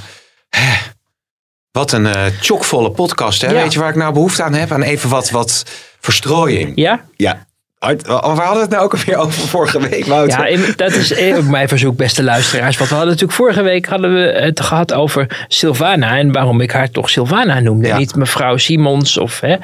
[1.74, 3.40] Wat een uh, chockvolle podcast.
[3.40, 3.52] Hè?
[3.52, 3.62] Ja.
[3.62, 4.72] Weet je waar ik nou behoefte aan heb?
[4.72, 5.64] Aan even wat, wat
[6.00, 6.72] verstrooiing.
[6.74, 7.04] Ja?
[7.16, 7.46] Ja.
[7.78, 10.50] Waar hadden we het nou ook alweer over vorige week, Wouter?
[10.50, 12.76] Ja, dat is ook mijn verzoek, beste luisteraars.
[12.76, 16.18] Want we hadden natuurlijk vorige week hadden we het gehad over Sylvana.
[16.18, 17.88] En waarom ik haar toch Sylvana noemde.
[17.88, 17.96] Ja.
[17.96, 19.40] Niet mevrouw Simons of...
[19.40, 19.56] Hè,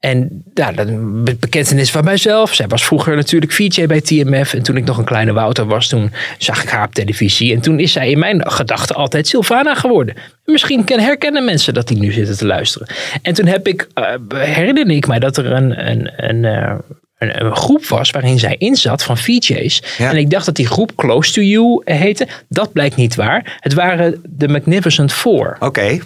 [0.00, 0.88] en ja, dat
[1.40, 2.54] bekentenis van mijzelf.
[2.54, 4.54] Zij was vroeger natuurlijk VJ bij TMF.
[4.54, 7.54] En toen ik nog een kleine Wouter was, toen zag ik haar op televisie.
[7.54, 10.14] En toen is zij in mijn gedachten altijd Sylvana geworden.
[10.44, 12.88] Misschien herkennen mensen dat die nu zitten te luisteren.
[13.22, 16.78] En toen heb ik, uh, herinner ik mij dat er een, een, een, uh,
[17.18, 19.82] een, een, groep was waarin zij inzat van VJ's.
[19.98, 20.10] Ja.
[20.10, 22.26] En ik dacht dat die groep Close to You heette.
[22.48, 23.58] Dat blijkt niet waar.
[23.60, 25.54] Het waren de Magnificent Four.
[25.54, 25.64] Oké.
[25.64, 26.02] Okay.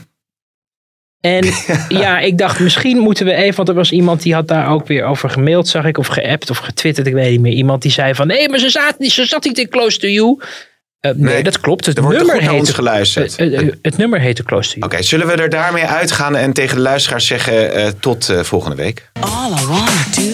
[1.22, 1.46] En
[1.88, 4.86] ja, ik dacht misschien moeten we even, want er was iemand die had daar ook
[4.86, 7.52] weer over gemaild, zag ik, of geappt of getwitterd, ik weet niet meer.
[7.52, 10.08] Iemand die zei van, nee, maar ze zat, niet, ze zat niet in Close to
[10.08, 10.38] You.
[10.38, 11.86] Uh, nee, nee, dat klopt.
[11.86, 13.40] Het er wordt nummer heet, ons geluisterd.
[13.40, 14.84] Uh, uh, het nummer heette Close to You.
[14.84, 19.10] Oké, okay, zullen we er daarmee uitgaan en tegen de luisteraars zeggen tot volgende week?
[19.20, 20.32] All I wanna do,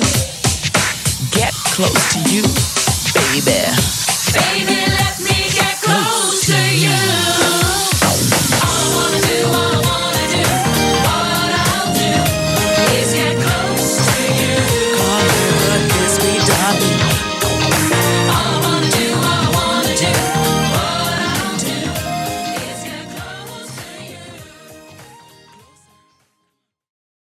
[1.30, 2.42] get close to you,
[3.12, 3.60] baby.
[4.32, 4.77] Baby.